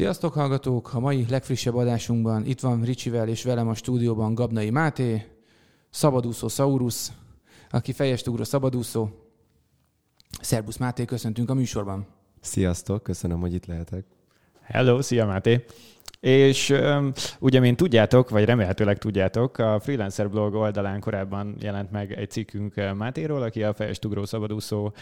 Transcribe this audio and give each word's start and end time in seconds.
Sziasztok 0.00 0.32
hallgatók! 0.32 0.94
A 0.94 1.00
mai 1.00 1.26
legfrissebb 1.28 1.74
adásunkban 1.74 2.46
itt 2.46 2.60
van 2.60 2.82
Ricsivel 2.82 3.28
és 3.28 3.42
velem 3.42 3.68
a 3.68 3.74
stúdióban 3.74 4.34
Gabnai 4.34 4.70
Máté, 4.70 5.26
szabadúszó 5.90 6.48
Saurus, 6.48 7.08
aki 7.70 7.92
fejest 7.92 8.26
ugró 8.26 8.44
szabadúszó. 8.44 9.08
Szerbusz 10.40 10.76
Máté, 10.76 11.04
köszöntünk 11.04 11.50
a 11.50 11.54
műsorban. 11.54 12.06
Sziasztok, 12.40 13.02
köszönöm, 13.02 13.40
hogy 13.40 13.54
itt 13.54 13.66
lehetek. 13.66 14.04
Hello, 14.62 15.02
szia 15.02 15.26
Máté! 15.26 15.64
És 16.20 16.74
ugye, 17.38 17.60
mint 17.60 17.76
tudjátok, 17.76 18.30
vagy 18.30 18.44
remélhetőleg 18.44 18.98
tudjátok, 18.98 19.58
a 19.58 19.80
Freelancer 19.80 20.30
blog 20.30 20.54
oldalán 20.54 21.00
korábban 21.00 21.56
jelent 21.60 21.90
meg 21.90 22.12
egy 22.12 22.30
cikkünk 22.30 22.74
Mátéról, 22.96 23.42
aki 23.42 23.62
a 23.62 23.74
Fejes 23.74 23.98
Ugró 24.06 24.24
Szabadúszó 24.24 24.92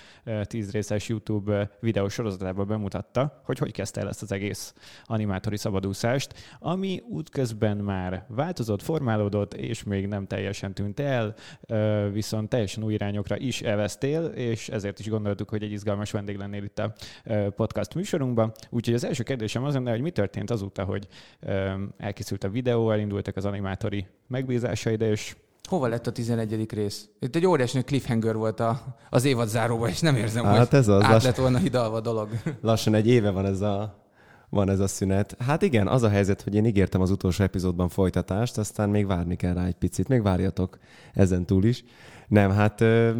tíz 0.42 0.70
részes 0.70 1.08
YouTube 1.08 1.70
videós 1.80 2.12
sorozatában 2.12 2.66
bemutatta, 2.66 3.40
hogy 3.44 3.58
hogy 3.58 3.72
kezdte 3.72 4.00
el 4.00 4.08
ezt 4.08 4.22
az 4.22 4.32
egész 4.32 4.74
animátori 5.04 5.56
szabadúszást, 5.56 6.34
ami 6.58 7.02
útközben 7.08 7.76
már 7.76 8.24
változott, 8.28 8.82
formálódott, 8.82 9.54
és 9.54 9.82
még 9.82 10.06
nem 10.06 10.26
teljesen 10.26 10.74
tűnt 10.74 11.00
el, 11.00 11.34
viszont 12.12 12.48
teljesen 12.48 12.84
új 12.84 12.92
irányokra 12.92 13.36
is 13.36 13.62
elvesztél, 13.62 14.24
és 14.24 14.68
ezért 14.68 14.98
is 14.98 15.08
gondoltuk, 15.08 15.48
hogy 15.48 15.62
egy 15.62 15.72
izgalmas 15.72 16.10
vendég 16.10 16.36
lennél 16.36 16.62
itt 16.62 16.78
a 16.78 16.92
podcast 17.56 17.94
műsorunkban. 17.94 18.52
Úgyhogy 18.70 18.94
az 18.94 19.04
első 19.04 19.22
kérdésem 19.22 19.64
az 19.64 19.74
lenne, 19.74 19.90
hogy 19.90 20.00
mi 20.00 20.10
történt 20.10 20.50
azóta, 20.50 20.84
hogy 20.84 21.06
elkészült 21.96 22.44
a 22.44 22.48
videó, 22.48 22.90
elindultak 22.90 23.36
az 23.36 23.44
animátori 23.44 24.06
megbízásaid, 24.26 25.00
és 25.00 25.36
Hova 25.68 25.86
lett 25.86 26.06
a 26.06 26.12
11. 26.12 26.70
rész? 26.70 27.08
Itt 27.20 27.36
egy 27.36 27.46
óriási 27.46 27.82
cliffhanger 27.82 28.36
volt 28.36 28.60
a, 28.60 28.96
az 29.10 29.24
évad 29.24 29.48
záróba, 29.48 29.88
és 29.88 30.00
nem 30.00 30.16
érzem, 30.16 30.44
hát 30.44 30.68
hogy 30.68 30.78
ez 30.78 30.88
az, 30.88 31.02
át 31.02 31.22
lett 31.22 31.36
volna 31.36 31.58
hidalva 31.58 31.96
a 31.96 32.00
dolog. 32.00 32.28
Lassan 32.60 32.94
egy 32.94 33.06
éve 33.06 33.30
van 33.30 33.46
ez 33.46 33.60
a 33.60 34.06
van 34.50 34.70
ez 34.70 34.80
a 34.80 34.86
szünet. 34.86 35.36
Hát 35.38 35.62
igen, 35.62 35.88
az 35.88 36.02
a 36.02 36.08
helyzet, 36.08 36.42
hogy 36.42 36.54
én 36.54 36.64
ígértem 36.64 37.00
az 37.00 37.10
utolsó 37.10 37.44
epizódban 37.44 37.88
folytatást, 37.88 38.58
aztán 38.58 38.88
még 38.88 39.06
várni 39.06 39.36
kell 39.36 39.54
rá 39.54 39.66
egy 39.66 39.74
picit. 39.74 40.08
Még 40.08 40.22
várjatok 40.22 40.78
ezen 41.14 41.46
túl 41.46 41.64
is. 41.64 41.84
Nem, 42.28 42.50
hát 42.50 42.80
ö, 42.80 43.10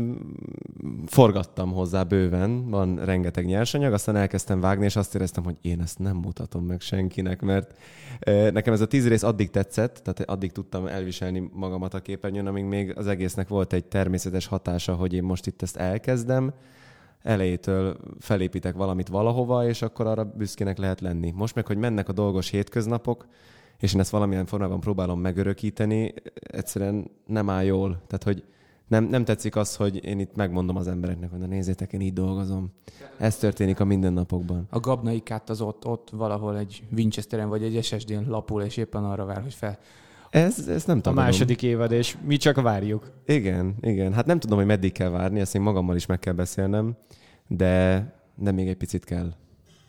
forgattam 1.07 1.73
hozzá 1.73 2.03
bőven, 2.03 2.71
van 2.71 3.05
rengeteg 3.05 3.47
nyersanyag, 3.47 3.93
aztán 3.93 4.17
elkezdtem 4.17 4.61
vágni, 4.61 4.85
és 4.85 4.97
azt 4.97 5.15
éreztem, 5.15 5.45
hogy 5.45 5.57
én 5.61 5.81
ezt 5.81 5.99
nem 5.99 6.17
mutatom 6.17 6.65
meg 6.65 6.81
senkinek, 6.81 7.41
mert 7.41 7.75
ö, 8.21 8.51
nekem 8.51 8.73
ez 8.73 8.81
a 8.81 8.87
tíz 8.87 9.09
rész 9.09 9.23
addig 9.23 9.51
tetszett, 9.51 10.01
tehát 10.03 10.31
addig 10.31 10.53
tudtam 10.53 10.87
elviselni 10.87 11.51
magamat 11.53 11.95
a 11.95 12.01
képernyőn, 12.01 12.47
amíg 12.47 12.65
még 12.65 12.99
az 12.99 13.07
egésznek 13.07 13.49
volt 13.49 13.73
egy 13.73 13.85
természetes 13.85 14.47
hatása, 14.47 14.95
hogy 14.95 15.13
én 15.13 15.23
most 15.23 15.47
itt 15.47 15.63
ezt 15.63 15.77
elkezdem, 15.77 16.53
elejétől 17.23 17.97
felépítek 18.19 18.75
valamit 18.75 19.09
valahova, 19.09 19.67
és 19.69 19.83
akkor 19.83 20.07
arra 20.07 20.25
büszkének 20.25 20.79
lehet 20.79 21.01
lenni. 21.01 21.31
Most 21.31 21.55
meg, 21.55 21.67
hogy 21.67 21.77
mennek 21.77 22.09
a 22.09 22.13
dolgos 22.13 22.51
hétköznapok, 22.51 23.27
és 23.79 23.95
én 23.95 24.01
ezt 24.01 24.11
valamilyen 24.11 24.47
formában 24.47 24.81
próbálom 24.81 25.21
megörökíteni, 25.21 26.15
egyszerűen 26.35 27.11
nem 27.27 27.51
áll 27.51 27.65
jól. 27.65 28.01
Tehát, 28.07 28.23
hogy 28.23 28.45
nem, 28.89 29.05
nem 29.05 29.25
tetszik 29.25 29.57
az, 29.57 29.77
hogy 29.77 30.05
én 30.05 30.19
itt 30.19 30.37
megmondom 30.37 30.77
az 30.77 30.89
embereknek, 30.89 31.31
hogy 31.31 31.39
na 31.39 31.47
nézzétek, 31.47 31.93
én 31.93 32.01
így 32.01 32.13
dolgozom. 32.13 32.73
Ez 33.19 33.37
történik 33.37 33.81
a 33.81 33.85
mindennapokban. 33.85 34.67
A 34.71 34.81
gabnai 34.81 35.21
kát 35.21 35.51
az 35.51 35.61
ott, 35.61 35.87
ott 35.87 36.11
valahol 36.11 36.59
egy 36.59 36.83
Winchesteren 36.97 37.49
vagy 37.49 37.63
egy 37.63 37.85
SSD-n 37.85 38.29
lapul, 38.29 38.63
és 38.63 38.77
éppen 38.77 39.05
arra 39.05 39.25
vár, 39.25 39.43
hogy 39.43 39.55
fel. 39.55 39.79
Ez, 40.31 40.69
ez 40.69 40.85
nem 40.85 40.99
a 40.99 41.01
tagadom. 41.01 41.25
második 41.25 41.63
évad, 41.63 41.93
és 41.93 42.17
mi 42.27 42.37
csak 42.37 42.61
várjuk. 42.61 43.11
Igen, 43.27 43.75
igen. 43.81 44.13
Hát 44.13 44.27
nem 44.27 44.39
tudom, 44.39 44.59
hogy 44.59 44.67
meddig 44.67 44.93
kell 44.93 45.09
várni, 45.09 45.41
ezt 45.41 45.55
én 45.55 45.63
magammal 45.63 45.97
is 45.97 46.07
meg 46.07 46.19
kell 46.19 46.33
beszélnem, 46.33 46.97
de, 47.47 48.05
de 48.35 48.53
még 48.53 48.69
egy 48.69 48.77
picit 48.77 49.05
kell. 49.05 49.33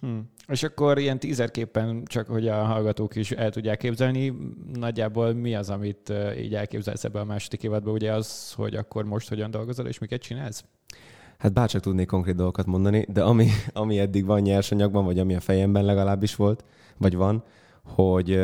Hm. 0.02 0.18
És 0.48 0.64
akkor 0.64 0.98
ilyen 0.98 1.20
tízerképpen, 1.20 2.04
csak 2.06 2.28
hogy 2.28 2.48
a 2.48 2.64
hallgatók 2.64 3.16
is 3.16 3.32
el 3.32 3.50
tudják 3.50 3.78
képzelni, 3.78 4.34
nagyjából 4.74 5.34
mi 5.34 5.56
az, 5.56 5.70
amit 5.70 6.14
így 6.38 6.56
elképzelsz 6.56 7.04
ebbe 7.04 7.20
a 7.20 7.26
második 7.26 7.64
évadban, 7.64 7.94
ugye 7.94 8.14
az, 8.14 8.54
hogy 8.54 8.76
akkor 8.76 9.06
most 9.06 9.30
hogyan 9.30 9.52
dolgozol, 9.52 9.88
és 9.88 10.00
miket 10.00 10.22
csinálsz? 10.22 10.64
Hát 11.38 11.54
bárcsak 11.54 11.82
tudnék 11.82 12.08
konkrét 12.08 12.36
dolgokat 12.36 12.66
mondani, 12.66 13.06
de 13.10 13.24
ami, 13.24 13.48
ami 13.74 14.00
eddig 14.00 14.26
van 14.26 14.42
nyersanyagban, 14.42 15.06
vagy 15.06 15.20
ami 15.20 15.36
a 15.36 15.40
fejemben 15.40 15.86
legalábbis 15.86 16.36
volt, 16.36 16.64
vagy 16.98 17.16
van, 17.16 17.44
hogy 17.84 18.40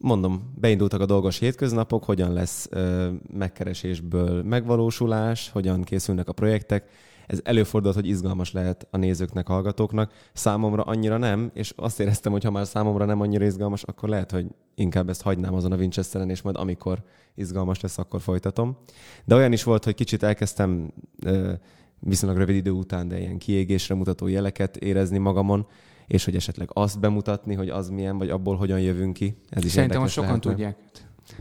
mondom, 0.00 0.52
beindultak 0.60 1.00
a 1.00 1.06
dolgos 1.06 1.38
hétköznapok, 1.38 2.04
hogyan 2.04 2.32
lesz 2.32 2.68
ö, 2.70 3.08
megkeresésből 3.32 4.42
megvalósulás, 4.42 5.50
hogyan 5.50 5.82
készülnek 5.82 6.28
a 6.28 6.32
projektek. 6.32 6.88
Ez 7.26 7.40
előfordult, 7.44 7.94
hogy 7.94 8.08
izgalmas 8.08 8.52
lehet 8.52 8.86
a 8.90 8.96
nézőknek, 8.96 9.46
hallgatóknak. 9.46 10.12
Számomra 10.32 10.82
annyira 10.82 11.16
nem, 11.16 11.50
és 11.54 11.72
azt 11.76 12.00
éreztem, 12.00 12.32
hogy 12.32 12.44
ha 12.44 12.50
már 12.50 12.66
számomra 12.66 13.04
nem 13.04 13.20
annyira 13.20 13.44
izgalmas, 13.44 13.82
akkor 13.82 14.08
lehet, 14.08 14.30
hogy 14.30 14.46
inkább 14.74 15.08
ezt 15.08 15.22
hagynám 15.22 15.54
azon 15.54 15.72
a 15.72 15.76
Winchesteren, 15.76 16.30
és 16.30 16.42
majd 16.42 16.56
amikor 16.56 17.02
izgalmas 17.34 17.80
lesz, 17.80 17.98
akkor 17.98 18.20
folytatom. 18.20 18.76
De 19.24 19.34
olyan 19.34 19.52
is 19.52 19.62
volt, 19.62 19.84
hogy 19.84 19.94
kicsit 19.94 20.22
elkezdtem 20.22 20.92
ö, 21.24 21.52
viszonylag 21.98 22.38
rövid 22.38 22.56
idő 22.56 22.70
után, 22.70 23.08
de 23.08 23.18
ilyen 23.18 23.38
kiégésre 23.38 23.94
mutató 23.94 24.26
jeleket 24.26 24.76
érezni 24.76 25.18
magamon, 25.18 25.66
és 26.10 26.24
hogy 26.24 26.36
esetleg 26.36 26.68
azt 26.72 27.00
bemutatni, 27.00 27.54
hogy 27.54 27.68
az 27.68 27.88
milyen, 27.88 28.18
vagy 28.18 28.30
abból 28.30 28.56
hogyan 28.56 28.80
jövünk 28.80 29.12
ki. 29.12 29.36
Ez 29.48 29.64
is 29.64 29.70
Szerintem 29.70 30.00
most 30.00 30.12
sokan 30.12 30.28
lehetne. 30.28 30.50
tudják. 30.50 30.76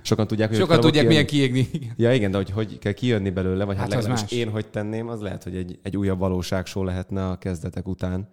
Sokan 0.02 0.28
tudják, 0.28 0.50
hogy 0.50 0.58
Sokan 0.58 0.80
tudják, 0.80 1.08
milyen 1.08 1.26
kijönni. 1.26 1.70
kiégni. 1.70 1.92
Ja 1.98 2.14
igen, 2.14 2.32
de 2.32 2.38
hogy 2.38 2.50
hogy 2.50 2.80
kell 2.80 2.92
kijönni 2.92 3.30
belőle, 3.30 3.64
vagy 3.64 3.78
hát, 3.78 3.94
Hát 3.94 4.04
legalábbis 4.04 4.38
én 4.38 4.50
hogy 4.50 4.70
tenném, 4.70 5.08
az 5.08 5.22
lehet, 5.22 5.44
hogy 5.44 5.56
egy, 5.56 5.80
egy 5.84 5.98
újabb 5.98 6.20
valóságsó 6.20 6.84
lehetne 6.84 7.28
a 7.28 7.38
kezdetek 7.38 7.88
után. 7.88 8.30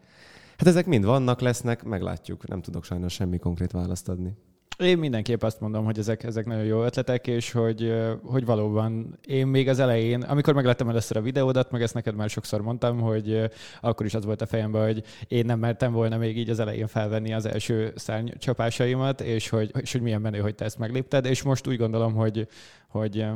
Hát 0.57 0.67
ezek 0.67 0.87
mind 0.87 1.05
vannak, 1.05 1.41
lesznek, 1.41 1.85
meglátjuk. 1.85 2.49
Nem 2.49 2.63
tudok 2.63 2.85
sajnos 2.85 3.13
semmi 3.13 3.39
konkrét 3.39 3.71
választ 3.73 4.09
adni. 4.09 4.33
Én 4.79 4.99
mindenképp 4.99 5.43
azt 5.43 5.61
mondom, 5.61 5.85
hogy 5.85 5.99
ezek, 5.99 6.25
ezek 6.25 6.47
nagyon 6.47 6.65
jó 6.65 6.85
ötletek, 6.85 7.27
és 7.27 7.53
hogy, 7.53 7.95
hogy 8.23 8.45
valóban 8.45 9.19
én 9.27 9.47
még 9.47 9.69
az 9.69 9.79
elején, 9.79 10.23
amikor 10.23 10.55
megláttam 10.55 10.89
először 10.89 11.17
a 11.17 11.21
videódat, 11.21 11.71
meg 11.71 11.83
ezt 11.83 11.95
neked 11.95 12.15
már 12.15 12.31
sokszor 12.31 12.61
mondtam, 12.61 13.01
hogy 13.01 13.51
akkor 13.81 14.07
is 14.07 14.15
az 14.15 14.25
volt 14.25 14.41
a 14.41 14.47
fejemben, 14.47 14.85
hogy 14.85 15.03
én 15.29 15.45
nem 15.45 15.59
mertem 15.59 15.93
volna 15.93 16.17
még 16.17 16.39
így 16.39 16.51
az 16.51 16.59
elején 16.59 16.87
felvenni 16.87 17.33
az 17.33 17.47
első 17.47 17.93
szárnycsapásaimat, 17.95 19.21
és 19.21 19.49
hogy, 19.49 19.71
és 19.81 19.93
hogy 19.93 20.03
milyen 20.03 20.21
menő, 20.21 20.39
hogy 20.39 20.55
te 20.55 20.65
ezt 20.65 20.79
meglépted, 20.79 21.25
és 21.25 21.43
most 21.43 21.67
úgy 21.67 21.77
gondolom, 21.77 22.15
hogy, 22.15 22.49
hogy 22.89 23.27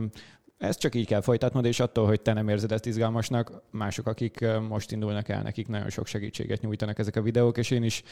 ezt 0.58 0.78
csak 0.80 0.94
így 0.94 1.06
kell 1.06 1.20
folytatnod, 1.20 1.64
és 1.64 1.80
attól, 1.80 2.06
hogy 2.06 2.20
te 2.20 2.32
nem 2.32 2.48
érzed 2.48 2.72
ezt 2.72 2.86
izgalmasnak, 2.86 3.62
mások, 3.70 4.06
akik 4.06 4.46
most 4.68 4.92
indulnak 4.92 5.28
el, 5.28 5.42
nekik 5.42 5.68
nagyon 5.68 5.90
sok 5.90 6.06
segítséget 6.06 6.60
nyújtanak 6.60 6.98
ezek 6.98 7.16
a 7.16 7.22
videók, 7.22 7.58
és 7.58 7.70
én 7.70 7.82
is 7.82 8.02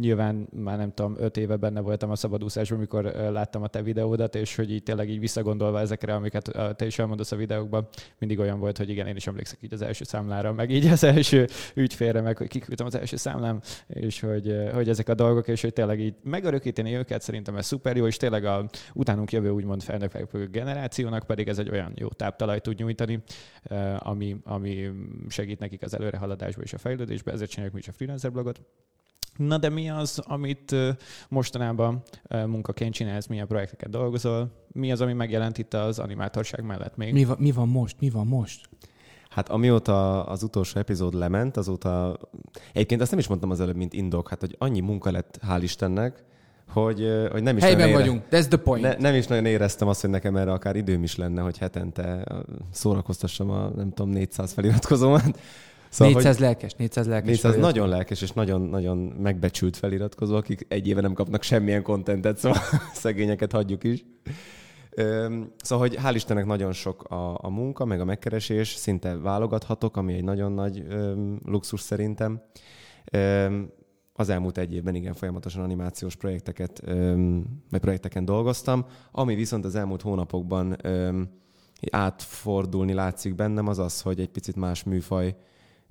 nyilván 0.00 0.48
már 0.52 0.76
nem 0.78 0.94
tudom, 0.94 1.14
öt 1.18 1.36
éve 1.36 1.56
benne 1.56 1.80
voltam 1.80 2.10
a 2.10 2.16
szabadúszásban, 2.16 2.78
amikor 2.78 3.04
láttam 3.30 3.62
a 3.62 3.66
te 3.66 3.82
videódat, 3.82 4.34
és 4.34 4.56
hogy 4.56 4.70
így 4.70 4.82
tényleg 4.82 5.10
így 5.10 5.18
visszagondolva 5.18 5.80
ezekre, 5.80 6.14
amiket 6.14 6.50
te 6.76 6.86
is 6.86 6.98
elmondasz 6.98 7.32
a 7.32 7.36
videókban, 7.36 7.88
mindig 8.18 8.38
olyan 8.38 8.58
volt, 8.58 8.78
hogy 8.78 8.88
igen, 8.88 9.06
én 9.06 9.16
is 9.16 9.26
emlékszek 9.26 9.58
így 9.62 9.72
az 9.72 9.82
első 9.82 10.04
számlára, 10.04 10.52
meg 10.52 10.70
így 10.70 10.86
az 10.86 11.04
első 11.04 11.46
ügyfélre, 11.74 12.20
meg 12.20 12.36
hogy 12.36 12.48
kiküldtem 12.48 12.86
az 12.86 12.94
első 12.94 13.16
számlám, 13.16 13.60
és 13.86 14.20
hogy, 14.20 14.56
hogy 14.72 14.88
ezek 14.88 15.08
a 15.08 15.14
dolgok, 15.14 15.48
és 15.48 15.62
hogy 15.62 15.72
tényleg 15.72 16.00
így 16.00 16.14
megörökíteni 16.22 16.94
őket, 16.94 17.22
szerintem 17.22 17.56
ez 17.56 17.66
szuper 17.66 17.96
jó, 17.96 18.06
és 18.06 18.16
tényleg 18.16 18.44
a 18.44 18.68
utánunk 18.94 19.32
jövő 19.32 19.50
úgymond 19.50 19.82
felnövekvő 19.82 20.48
generációnak 20.48 21.26
pedig 21.26 21.48
ez 21.48 21.58
egy 21.58 21.70
olyan 21.70 21.92
jó 21.94 22.08
táptalaj 22.08 22.60
tud 22.60 22.78
nyújtani, 22.78 23.22
ami, 23.98 24.36
ami 24.44 24.90
segít 25.28 25.58
nekik 25.58 25.82
az 25.82 25.94
előrehaladásba 25.94 26.62
és 26.62 26.72
a 26.72 26.78
fejlődésbe, 26.78 27.32
ezért 27.32 27.50
csináljuk 27.50 27.74
mi 27.74 27.80
is 27.80 27.88
a 27.88 27.92
freelancer 27.92 28.32
blogot. 28.32 28.60
Na 29.36 29.58
de 29.58 29.68
mi 29.68 29.90
az, 29.90 30.22
amit 30.24 30.74
mostanában 31.28 32.02
munkaként 32.46 32.94
csinálsz, 32.94 33.26
milyen 33.26 33.46
projekteket 33.46 33.90
dolgozol? 33.90 34.50
Mi 34.72 34.92
az, 34.92 35.00
ami 35.00 35.12
megjelent 35.12 35.58
itt 35.58 35.74
az 35.74 35.98
animátorság 35.98 36.64
mellett 36.64 36.96
még? 36.96 37.12
Mi 37.12 37.24
van, 37.24 37.36
mi 37.40 37.50
van 37.50 37.68
most? 37.68 37.96
Mi 38.00 38.10
van 38.10 38.26
most? 38.26 38.68
Hát 39.30 39.48
amióta 39.48 40.24
az 40.24 40.42
utolsó 40.42 40.78
epizód 40.78 41.14
lement, 41.14 41.56
azóta... 41.56 42.18
Egyébként 42.72 43.00
azt 43.00 43.10
nem 43.10 43.18
is 43.18 43.26
mondtam 43.26 43.50
az 43.50 43.60
előbb, 43.60 43.76
mint 43.76 43.92
indok, 43.92 44.28
hát 44.28 44.40
hogy 44.40 44.54
annyi 44.58 44.80
munka 44.80 45.10
lett, 45.10 45.40
hál' 45.48 45.58
Istennek, 45.62 46.24
hogy, 46.68 47.28
hogy 47.30 47.42
nem 47.42 47.56
is 47.56 47.62
Helyben 47.62 47.88
nagyon 47.90 48.00
ére- 48.00 48.06
vagyunk. 48.06 48.22
That's 48.30 48.48
the 48.48 48.56
point. 48.56 48.82
Ne, 48.82 48.96
nem 48.98 49.14
is 49.14 49.26
nagyon 49.26 49.46
éreztem 49.46 49.88
azt, 49.88 50.00
hogy 50.00 50.10
nekem 50.10 50.36
erre 50.36 50.52
akár 50.52 50.76
időm 50.76 51.02
is 51.02 51.16
lenne, 51.16 51.40
hogy 51.42 51.58
hetente 51.58 52.24
szórakoztassam 52.72 53.50
a 53.50 53.68
nem 53.68 53.92
tudom 53.92 54.10
400 54.10 54.52
feliratkozómat. 54.52 55.38
Szóval, 55.96 56.14
400 56.14 56.36
hogy 56.36 56.44
lelkes, 56.44 56.74
400 56.74 57.06
lelkes. 57.06 57.26
400 57.28 57.42
feliratkozó. 57.42 57.80
nagyon 57.80 57.96
lelkes 57.96 58.22
és 58.22 58.32
nagyon-nagyon 58.32 58.98
megbecsült 58.98 59.76
feliratkozó, 59.76 60.36
akik 60.36 60.66
egy 60.68 60.88
éve 60.88 61.00
nem 61.00 61.12
kapnak 61.12 61.42
semmilyen 61.42 61.82
kontentet, 61.82 62.38
szóval 62.38 62.58
szegényeket 62.94 63.52
hagyjuk 63.52 63.84
is. 63.84 64.04
Szóval, 65.56 65.88
hogy 65.88 65.98
hál' 66.04 66.12
Istennek 66.14 66.46
nagyon 66.46 66.72
sok 66.72 67.02
a, 67.02 67.38
a 67.42 67.48
munka, 67.48 67.84
meg 67.84 68.00
a 68.00 68.04
megkeresés, 68.04 68.68
szinte 68.68 69.16
válogathatok, 69.16 69.96
ami 69.96 70.14
egy 70.14 70.24
nagyon 70.24 70.52
nagy 70.52 70.84
öm, 70.88 71.40
luxus 71.44 71.80
szerintem. 71.80 72.42
Öm, 73.12 73.70
az 74.12 74.28
elmúlt 74.28 74.58
egy 74.58 74.74
évben 74.74 74.94
igen 74.94 75.14
folyamatosan 75.14 75.62
animációs 75.62 76.16
projekteket, 76.16 76.80
öm, 76.84 77.44
vagy 77.70 77.80
projekteken 77.80 78.24
dolgoztam, 78.24 78.86
ami 79.12 79.34
viszont 79.34 79.64
az 79.64 79.74
elmúlt 79.74 80.02
hónapokban 80.02 80.76
öm, 80.82 81.28
átfordulni 81.90 82.92
látszik 82.92 83.34
bennem, 83.34 83.66
az 83.68 83.78
az, 83.78 84.00
hogy 84.00 84.20
egy 84.20 84.30
picit 84.30 84.56
más 84.56 84.82
műfaj 84.84 85.36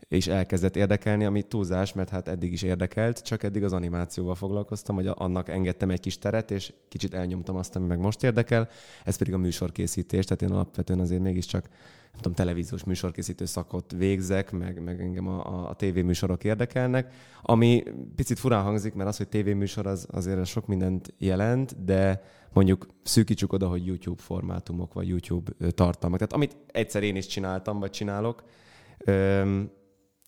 és 0.07 0.27
elkezdett 0.27 0.75
érdekelni, 0.75 1.25
ami 1.25 1.43
túlzás, 1.43 1.93
mert 1.93 2.09
hát 2.09 2.27
eddig 2.27 2.51
is 2.51 2.61
érdekelt, 2.61 3.23
csak 3.23 3.43
eddig 3.43 3.63
az 3.63 3.73
animációval 3.73 4.35
foglalkoztam, 4.35 4.95
hogy 4.95 5.09
annak 5.13 5.49
engedtem 5.49 5.89
egy 5.89 5.99
kis 5.99 6.17
teret, 6.17 6.51
és 6.51 6.73
kicsit 6.89 7.13
elnyomtam 7.13 7.55
azt, 7.55 7.75
ami 7.75 7.87
meg 7.87 7.99
most 7.99 8.23
érdekel, 8.23 8.69
ez 9.03 9.15
pedig 9.15 9.33
a 9.33 9.37
műsorkészítés, 9.37 10.25
tehát 10.25 10.41
én 10.41 10.51
alapvetően 10.51 10.99
azért 10.99 11.21
mégiscsak 11.21 11.69
nem 12.15 12.23
tudom, 12.23 12.45
televíziós 12.45 12.83
műsorkészítő 12.83 13.45
szakot 13.45 13.91
végzek, 13.97 14.51
meg, 14.51 14.83
meg 14.83 15.01
engem 15.01 15.27
a, 15.27 15.69
a 15.69 15.73
tévéműsorok 15.73 16.43
érdekelnek, 16.43 17.13
ami 17.41 17.83
picit 18.15 18.39
furán 18.39 18.63
hangzik, 18.63 18.93
mert 18.93 19.09
az, 19.09 19.17
hogy 19.17 19.27
tévéműsor 19.27 19.87
az 19.87 20.07
azért 20.11 20.45
sok 20.45 20.67
mindent 20.67 21.13
jelent, 21.17 21.83
de 21.83 22.21
mondjuk 22.53 22.87
szűkítsük 23.03 23.53
oda, 23.53 23.67
hogy 23.67 23.85
YouTube 23.85 24.21
formátumok, 24.21 24.93
vagy 24.93 25.07
YouTube 25.07 25.51
tartalmak. 25.69 26.19
Tehát 26.19 26.33
amit 26.33 26.57
egyszer 26.71 27.03
én 27.03 27.15
is 27.15 27.25
csináltam, 27.25 27.79
vagy 27.79 27.91
csinálok, 27.91 28.43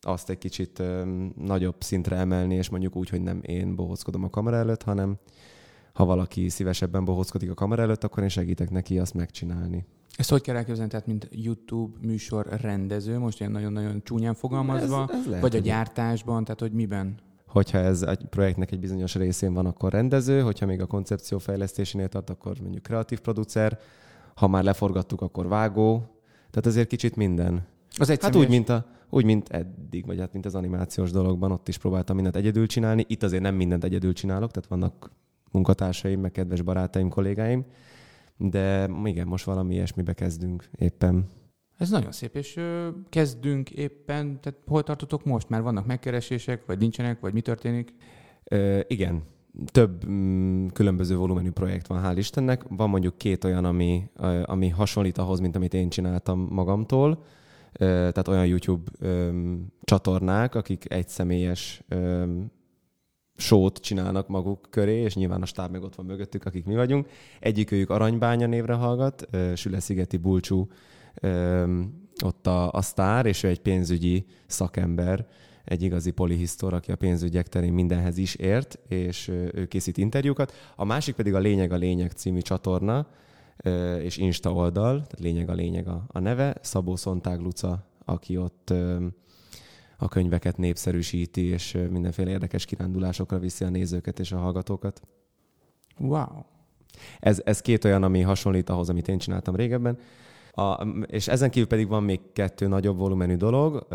azt 0.02 0.30
egy 0.30 0.38
kicsit 0.38 0.82
nagyobb 1.36 1.76
szintre 1.80 2.16
emelni, 2.16 2.56
és 2.56 2.70
mondjuk 2.70 2.96
úgy, 2.96 3.10
hogy 3.10 3.22
nem 3.22 3.40
én 3.42 3.76
bohózkodom 3.76 4.24
a 4.24 4.30
kamera 4.30 4.56
előtt, 4.56 4.84
hanem 4.84 5.18
ha 5.94 6.06
valaki 6.06 6.50
szívesebben 6.50 7.06
bohózkodik 7.06 7.50
a 7.50 7.54
kamera 7.54 7.82
előtt, 7.82 8.04
akkor 8.04 8.24
én 8.24 8.30
segítek 8.30 8.70
neki 8.70 9.00
azt 9.00 9.14
megcsinálni. 9.14 9.86
Ezt 10.18 10.30
hogy 10.30 10.42
kell 10.42 10.56
elképzelni, 10.56 10.90
tehát 10.90 11.08
mint 11.08 11.28
YouTube 11.32 11.98
műsor 12.02 12.48
rendező, 12.62 13.18
most 13.18 13.40
ilyen 13.40 13.52
nagyon-nagyon 13.52 14.02
csúnyán 14.04 14.34
fogalmazva, 14.34 15.08
ez, 15.10 15.20
ez 15.20 15.26
lehet, 15.26 15.42
vagy 15.42 15.56
a 15.56 15.60
gyártásban, 15.60 16.44
tehát 16.44 16.60
hogy 16.60 16.72
miben? 16.72 17.16
Hogyha 17.48 17.78
ez 17.78 18.02
egy 18.02 18.26
projektnek 18.30 18.72
egy 18.72 18.80
bizonyos 18.80 19.16
részén 19.16 19.54
van, 19.54 19.66
akkor 19.66 19.92
rendező, 19.92 20.42
hogyha 20.42 20.66
még 20.66 20.82
a 20.82 20.86
koncepció 20.86 21.38
fejlesztésénél 21.38 22.08
tart, 22.08 22.30
akkor 22.30 22.60
mondjuk 22.62 22.84
kreatív 22.84 23.20
producer, 23.20 23.80
ha 24.36 24.48
már 24.48 24.64
leforgattuk, 24.64 25.22
akkor 25.22 25.48
vágó, 25.48 25.98
tehát 26.50 26.66
azért 26.66 26.88
kicsit 26.88 27.16
minden. 27.16 27.66
Az 27.98 28.10
egy 28.10 28.22
hát 28.22 28.36
úgy, 28.36 28.50
mint 28.50 28.70
a, 28.70 28.86
úgy, 29.10 29.26
mint 29.26 29.50
eddig, 29.50 30.06
vagy 30.06 30.20
hát 30.20 30.34
mint 30.34 30.46
az 30.46 30.56
animációs 30.56 31.12
dologban, 31.12 31.52
ott 31.52 31.68
is 31.68 31.78
próbáltam 31.78 32.16
mindent 32.16 32.36
egyedül 32.36 32.68
csinálni. 32.68 33.06
Itt 33.08 33.24
azért 33.24 33.42
nem 33.42 33.56
mindent 33.56 33.84
egyedül 33.84 34.14
csinálok, 34.14 34.52
tehát 34.52 34.70
vannak 34.70 35.12
munkatársaim, 35.52 36.20
meg 36.20 36.32
kedves 36.32 36.62
barátaim, 36.62 37.10
kollégáim, 37.10 37.66
de 38.38 38.90
igen, 39.04 39.28
most 39.28 39.46
valami 39.46 39.74
ilyesmibe 39.74 40.14
kezdünk 40.14 40.70
éppen. 40.78 41.30
Ez 41.78 41.90
nagyon 41.90 42.12
szép, 42.12 42.36
és 42.36 42.56
ö, 42.56 42.88
kezdünk 43.10 43.70
éppen, 43.70 44.42
tehát 44.42 44.60
hol 44.68 44.84
tartotok 44.84 45.26
most? 45.26 45.50
Már 45.50 45.62
vannak 45.62 45.86
megkeresések, 45.86 46.66
vagy 46.66 46.80
nincsenek, 46.80 47.20
vagy 47.20 47.34
mi 47.34 47.42
történik? 47.42 47.94
Ö, 48.44 48.80
igen, 48.88 49.24
több 49.66 50.06
mm, 50.10 50.68
különböző 50.68 51.16
volumenű 51.16 51.50
projekt 51.50 51.88
van, 51.88 52.04
hál' 52.04 52.18
Istennek. 52.18 52.64
Van 52.70 52.90
mondjuk 52.90 53.18
két 53.18 53.44
olyan, 53.44 53.66
ami, 53.66 54.10
ami 54.44 54.70
hasonlít 54.70 55.18
ahhoz, 55.18 55.40
mint 55.40 55.56
amit 55.56 55.74
én 55.74 55.90
csináltam 55.90 56.48
magamtól 56.50 57.24
tehát 57.78 58.28
olyan 58.28 58.46
YouTube 58.46 58.92
csatornák, 59.84 60.56
akik 60.56 60.92
egy 60.92 61.08
személyes 61.08 61.84
sót 63.36 63.78
csinálnak 63.78 64.28
maguk 64.28 64.68
köré, 64.70 65.02
és 65.02 65.16
nyilván 65.16 65.42
a 65.42 65.46
stáb 65.46 65.72
meg 65.72 65.84
ott 65.84 65.96
van 65.96 66.06
mögöttük, 66.06 66.46
akik 66.46 66.66
mi 66.66 66.76
vagyunk. 66.76 67.08
Egyik 67.40 67.72
őjük 67.72 67.90
Arany 67.90 68.18
névre 68.50 68.74
hallgat, 68.74 69.28
Süle-szigeti 69.56 70.18
Bulcsú 70.18 70.68
ott 72.24 72.48
a, 72.48 72.72
a 72.72 72.82
sztár, 72.82 73.26
és 73.26 73.44
ő 73.44 73.48
egy 73.48 73.62
pénzügyi 73.62 74.26
szakember, 74.48 75.28
egy 75.64 75.82
igazi 75.82 76.12
polihisztor, 76.12 76.74
aki 76.74 76.92
a 76.92 76.96
pénzügyek 76.96 77.48
terén 77.48 77.74
mindenhez 77.74 78.18
is 78.18 78.36
ért, 78.36 78.80
és 78.88 79.28
ő 79.28 79.66
készít 79.66 79.98
interjúkat. 79.98 80.54
A 80.76 80.86
másik 80.86 81.16
pedig 81.16 81.34
a 81.34 81.40
Lényeg 81.40 81.72
a 81.72 81.76
Lényeg 81.76 82.12
című 82.12 82.40
csatorna, 82.40 83.08
és 84.02 84.18
Insta 84.18 84.54
oldal, 84.54 84.94
tehát 84.94 85.20
lényeg 85.20 85.50
a 85.50 85.54
lényeg 85.54 85.88
a, 85.88 86.04
a 86.08 86.20
neve, 86.20 86.56
Szabó 86.62 86.96
Szontág 86.96 87.40
Luca, 87.40 87.86
aki 88.06 88.38
ott 88.38 88.74
a 89.98 90.08
könyveket 90.08 90.58
népszerűsíti, 90.58 91.46
és 91.46 91.78
mindenféle 91.90 92.30
érdekes 92.30 92.66
kirándulásokra 92.66 93.40
viszi 93.40 93.64
a 93.64 93.70
nézőket 93.70 94.20
és 94.20 94.32
a 94.32 94.38
hallgatókat. 94.38 95.02
Wow! 96.00 96.44
Ez, 97.20 97.42
ez 97.46 97.62
két 97.62 97.86
olyan, 97.86 98.04
ami 98.04 98.22
hasonlít 98.22 98.70
ahhoz, 98.70 98.90
amit 98.90 99.08
én 99.08 99.18
csináltam 99.18 99.56
régebben. 99.56 99.98
A, 100.52 100.88
és 101.06 101.28
ezen 101.28 101.50
kívül 101.50 101.68
pedig 101.68 101.88
van 101.88 102.04
még 102.04 102.20
kettő 102.34 102.68
nagyobb 102.68 102.98
volumenű 102.98 103.36
dolog, 103.36 103.88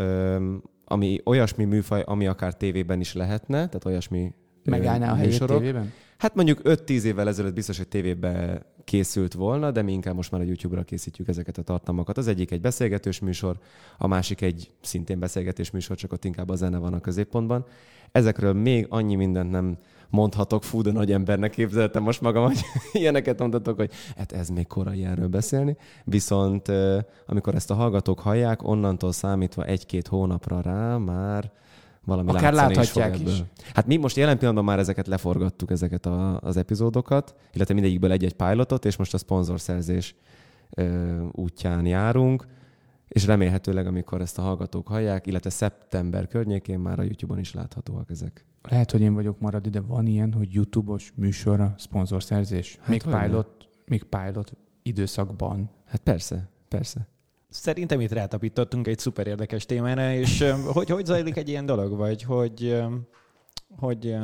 ami 0.85 1.21
olyasmi 1.25 1.63
műfaj, 1.63 2.03
ami 2.05 2.27
akár 2.27 2.57
tévében 2.57 2.99
is 2.99 3.13
lehetne, 3.13 3.57
tehát 3.57 3.85
olyasmi 3.85 4.33
Megállná 4.63 5.11
a 5.11 5.15
helyét 5.15 5.45
tévében? 5.45 5.91
Hát 6.17 6.35
mondjuk 6.35 6.59
5-10 6.63 7.03
évvel 7.03 7.27
ezelőtt 7.27 7.53
biztos, 7.53 7.77
hogy 7.77 7.87
tévébe 7.87 8.61
készült 8.83 9.33
volna, 9.33 9.71
de 9.71 9.81
mi 9.81 9.91
inkább 9.91 10.15
most 10.15 10.31
már 10.31 10.41
a 10.41 10.43
YouTube-ra 10.43 10.83
készítjük 10.83 11.27
ezeket 11.27 11.57
a 11.57 11.61
tartalmakat. 11.61 12.17
Az 12.17 12.27
egyik 12.27 12.51
egy 12.51 12.61
beszélgetős 12.61 13.19
műsor, 13.19 13.57
a 13.97 14.07
másik 14.07 14.41
egy 14.41 14.71
szintén 14.81 15.19
beszélgetős 15.19 15.71
műsor, 15.71 15.95
csak 15.95 16.11
ott 16.11 16.25
inkább 16.25 16.49
a 16.49 16.55
zene 16.55 16.77
van 16.77 16.93
a 16.93 16.99
középpontban. 16.99 17.65
Ezekről 18.11 18.53
még 18.53 18.85
annyi 18.89 19.15
mindent 19.15 19.51
nem 19.51 19.77
mondhatok, 20.09 20.63
fú, 20.63 20.81
de 20.81 20.91
nagy 20.91 21.11
embernek 21.11 21.51
képzeltem 21.51 22.03
most 22.03 22.21
magam, 22.21 22.43
hogy 22.43 22.59
ilyeneket 22.91 23.39
mondhatok, 23.39 23.75
hogy 23.75 23.91
hát 24.17 24.31
ez 24.31 24.49
még 24.49 24.67
korai 24.67 25.05
erről 25.05 25.27
beszélni. 25.27 25.77
Viszont 26.03 26.71
amikor 27.25 27.55
ezt 27.55 27.71
a 27.71 27.73
hallgatók 27.73 28.19
hallják, 28.19 28.63
onnantól 28.63 29.11
számítva 29.11 29.65
egy-két 29.65 30.07
hónapra 30.07 30.61
rá 30.61 30.97
már 30.97 31.51
valami 32.05 32.29
Akár 32.29 32.53
láthatják 32.53 33.19
is, 33.19 33.27
is. 33.27 33.43
Hát 33.73 33.87
mi 33.87 33.97
most 33.97 34.15
jelen 34.15 34.37
pillanatban 34.37 34.65
már 34.65 34.79
ezeket 34.79 35.07
leforgattuk, 35.07 35.71
ezeket 35.71 36.05
a, 36.05 36.39
az 36.39 36.57
epizódokat, 36.57 37.35
illetve 37.53 37.73
mindegyikből 37.73 38.11
egy-egy 38.11 38.33
pilotot, 38.33 38.85
és 38.85 38.95
most 38.95 39.13
a 39.13 39.17
szponzorszerzés 39.17 40.15
ö, 40.69 41.19
útján 41.31 41.85
járunk, 41.85 42.45
és 43.07 43.25
remélhetőleg, 43.25 43.87
amikor 43.87 44.21
ezt 44.21 44.37
a 44.37 44.41
hallgatók 44.41 44.87
hallják, 44.87 45.27
illetve 45.27 45.49
szeptember 45.49 46.27
környékén 46.27 46.79
már 46.79 46.99
a 46.99 47.03
YouTube-on 47.03 47.39
is 47.39 47.53
láthatóak 47.53 48.09
ezek. 48.09 48.45
Lehet, 48.69 48.91
hogy 48.91 49.01
én 49.01 49.13
vagyok 49.13 49.39
marad, 49.39 49.67
de 49.67 49.81
van 49.81 50.07
ilyen, 50.07 50.33
hogy 50.33 50.53
YouTube-os 50.53 51.11
műsorra 51.15 51.73
szponzorszerzés? 51.77 52.77
Hát 52.79 52.87
még 52.87 53.03
pilot, 53.03 53.67
még 53.85 54.03
pilot 54.03 54.53
időszakban. 54.83 55.69
Hát 55.85 56.01
persze, 56.01 56.49
persze. 56.67 57.07
Szerintem 57.53 57.99
itt 57.99 58.11
rátapítottunk 58.11 58.87
egy 58.87 58.99
szuper 58.99 59.27
érdekes 59.27 59.65
témára, 59.65 60.13
és 60.13 60.53
hogy, 60.65 60.89
hogy 60.89 61.05
zajlik 61.05 61.37
egy 61.37 61.49
ilyen 61.49 61.65
dolog, 61.65 61.97
vagy 61.97 62.23
hogy, 62.23 62.83
hogy 63.77 64.15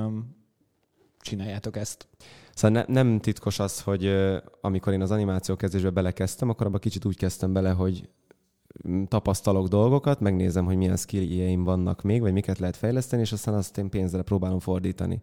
csináljátok 1.19 1.77
ezt? 1.77 2.07
Szóval 2.53 2.85
ne, 2.87 3.01
nem 3.01 3.19
titkos 3.19 3.59
az, 3.59 3.81
hogy 3.81 4.15
amikor 4.61 4.93
én 4.93 5.01
az 5.01 5.11
animáció 5.11 5.55
kezdésbe 5.55 5.89
belekezdtem, 5.89 6.49
akkor 6.49 6.65
abban 6.65 6.79
kicsit 6.79 7.05
úgy 7.05 7.17
kezdtem 7.17 7.53
bele, 7.53 7.69
hogy 7.69 8.09
tapasztalok 9.07 9.67
dolgokat, 9.67 10.19
megnézem, 10.19 10.65
hogy 10.65 10.77
milyen 10.77 10.97
skilljeim 10.97 11.63
vannak 11.63 12.01
még, 12.01 12.21
vagy 12.21 12.33
miket 12.33 12.59
lehet 12.59 12.75
fejleszteni, 12.75 13.21
és 13.21 13.31
aztán 13.31 13.53
azt 13.53 13.77
én 13.77 13.89
pénzre 13.89 14.21
próbálom 14.21 14.59
fordítani. 14.59 15.21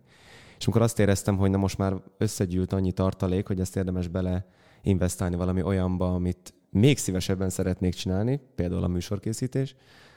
És 0.59 0.67
amikor 0.67 0.83
azt 0.83 0.99
éreztem, 0.99 1.37
hogy 1.37 1.51
na 1.51 1.57
most 1.57 1.79
már 1.79 1.95
összegyűlt 2.19 2.73
annyi 2.73 2.93
tartalék, 2.93 3.47
hogy 3.47 3.61
ezt 3.61 3.77
érdemes 3.77 4.09
bele 4.09 4.47
investálni 4.83 5.37
valami 5.37 5.63
olyanba, 5.63 6.15
amit 6.15 6.55
még 6.77 6.99
szívesebben 6.99 7.51
szeretnék 7.51 7.95
csinálni, 7.95 8.41
például 8.55 8.83
a 8.83 8.89
műsorkészítés, 8.89 9.75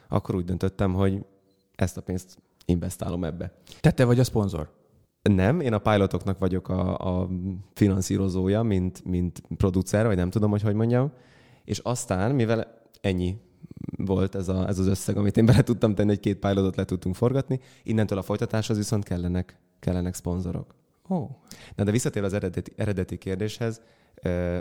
akkor 0.08 0.36
úgy 0.36 0.46
döntöttem, 0.46 0.94
hogy 0.94 1.26
ezt 1.76 1.98
a 1.98 2.02
pénzt 2.02 2.38
investálom 2.66 3.24
ebbe. 3.24 3.54
Te 3.80 3.92
te 3.92 4.06
vagy 4.06 4.20
a 4.20 4.24
szponzor? 4.24 4.78
Nem, 5.22 5.60
én 5.60 5.74
a 5.74 5.78
pilotoknak 5.78 6.40
vagyok 6.40 6.70
a, 6.70 6.98
a 6.98 7.30
finanszírozója, 7.74 8.62
mint, 8.62 9.06
mint 9.06 9.42
producer, 9.58 10.06
vagy 10.06 10.16
nem 10.16 10.30
tudom, 10.30 10.50
hogy 10.50 10.62
hogy 10.62 10.74
mondjam. 10.74 11.12
És 11.64 11.80
aztán, 11.80 12.36
mivel 12.36 12.82
ennyi 13.02 13.38
volt 13.98 14.36
ez, 14.36 14.48
a, 14.48 14.68
ez 14.68 14.80
az 14.80 14.88
összeg, 14.88 15.18
amit 15.18 15.38
én 15.38 15.46
bele 15.46 15.64
tudtam 15.64 15.96
tenni, 15.96 16.10
hogy 16.10 16.20
két 16.20 16.38
pilotot 16.38 16.76
le 16.76 16.86
tudtunk 16.86 17.16
forgatni, 17.16 17.60
innentől 17.84 18.18
a 18.18 18.22
folytatáshoz 18.22 18.78
viszont 18.78 19.04
kellenek, 19.04 19.60
kellenek 19.80 20.14
szponzorok. 20.14 20.76
Oh. 21.08 21.30
Na, 21.76 21.84
de 21.84 21.92
visszatérve 21.92 22.28
az 22.28 22.34
eredeti, 22.34 22.72
eredeti 22.76 23.18
kérdéshez, 23.18 23.82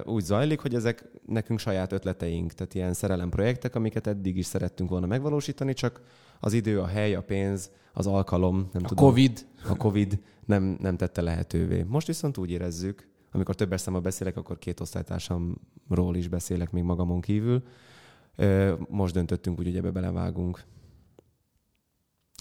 úgy 0.04 0.24
zajlik, 0.24 0.60
hogy 0.60 0.74
ezek 0.74 1.04
nekünk 1.26 1.58
saját 1.58 1.92
ötleteink, 1.92 2.52
tehát 2.52 2.74
ilyen 2.74 2.92
szerelemprojektek, 2.92 3.74
amiket 3.74 4.06
eddig 4.06 4.36
is 4.36 4.46
szerettünk 4.46 4.90
volna 4.90 5.06
megvalósítani, 5.06 5.72
csak 5.72 6.00
az 6.40 6.52
idő, 6.52 6.80
a 6.80 6.86
hely, 6.86 7.14
a 7.14 7.22
pénz, 7.22 7.70
az 7.92 8.06
alkalom, 8.06 8.68
nem 8.72 8.84
a 8.84 8.88
tudom. 8.88 9.04
Covid. 9.04 9.46
A 9.68 9.76
Covid 9.76 10.20
nem, 10.44 10.76
nem 10.80 10.96
tette 10.96 11.22
lehetővé. 11.22 11.82
Most 11.82 12.06
viszont 12.06 12.38
úgy 12.38 12.50
érezzük, 12.50 13.08
amikor 13.32 13.54
többes 13.54 13.80
számmal 13.80 14.00
beszélek, 14.00 14.36
akkor 14.36 14.58
két 14.58 14.80
osztálytársamról 14.80 16.16
is 16.16 16.28
beszélek 16.28 16.70
még 16.70 16.82
magamon 16.82 17.20
kívül. 17.20 17.62
Most 18.88 19.14
döntöttünk 19.14 19.58
úgy, 19.58 19.64
hogy 19.64 19.76
ebbe 19.76 19.90
belevágunk. 19.90 20.62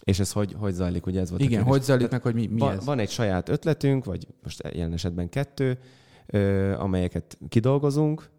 És 0.03 0.19
ez 0.19 0.31
hogy, 0.31 0.53
hogy 0.57 0.73
zajlik, 0.73 1.05
ugye 1.05 1.19
ez 1.19 1.29
volt 1.29 1.41
a 1.41 1.43
Igen, 1.43 1.57
kérdés. 1.57 1.77
hogy 1.77 1.85
zajlik 1.85 2.09
meg, 2.09 2.21
hogy 2.21 2.33
mi, 2.33 2.47
mi 2.47 2.59
van, 2.59 2.75
ez? 2.75 2.85
van 2.85 2.99
egy 2.99 3.09
saját 3.09 3.49
ötletünk, 3.49 4.05
vagy 4.05 4.27
most 4.43 4.63
jelen 4.73 4.93
esetben 4.93 5.29
kettő, 5.29 5.79
amelyeket 6.77 7.37
kidolgozunk, 7.49 8.29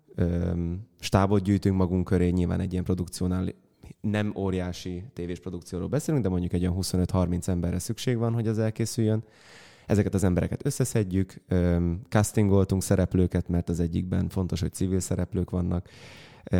stábot 1.01 1.43
gyűjtünk 1.43 1.77
magunk 1.77 2.05
köré, 2.05 2.29
nyilván 2.29 2.61
egy 2.61 2.73
ilyen 2.73 2.85
produkciónál 2.85 3.49
nem 4.01 4.33
óriási 4.37 5.05
tévés 5.13 5.41
produkcióról 5.41 5.89
beszélünk, 5.89 6.25
de 6.25 6.31
mondjuk 6.31 6.53
egy 6.53 6.63
olyan 6.63 6.77
25-30 6.81 7.49
emberre 7.49 7.79
szükség 7.79 8.17
van, 8.17 8.33
hogy 8.33 8.47
az 8.47 8.59
elkészüljön. 8.59 9.25
Ezeket 9.87 10.15
az 10.15 10.25
embereket 10.25 10.67
összeszedjük, 10.67 11.35
castingoltunk 12.09 12.83
szereplőket, 12.83 13.49
mert 13.49 13.69
az 13.69 13.81
egyikben 13.81 14.29
fontos, 14.29 14.61
hogy 14.61 14.73
civil 14.73 15.01
szereplők 15.01 15.51
vannak, 15.51 15.89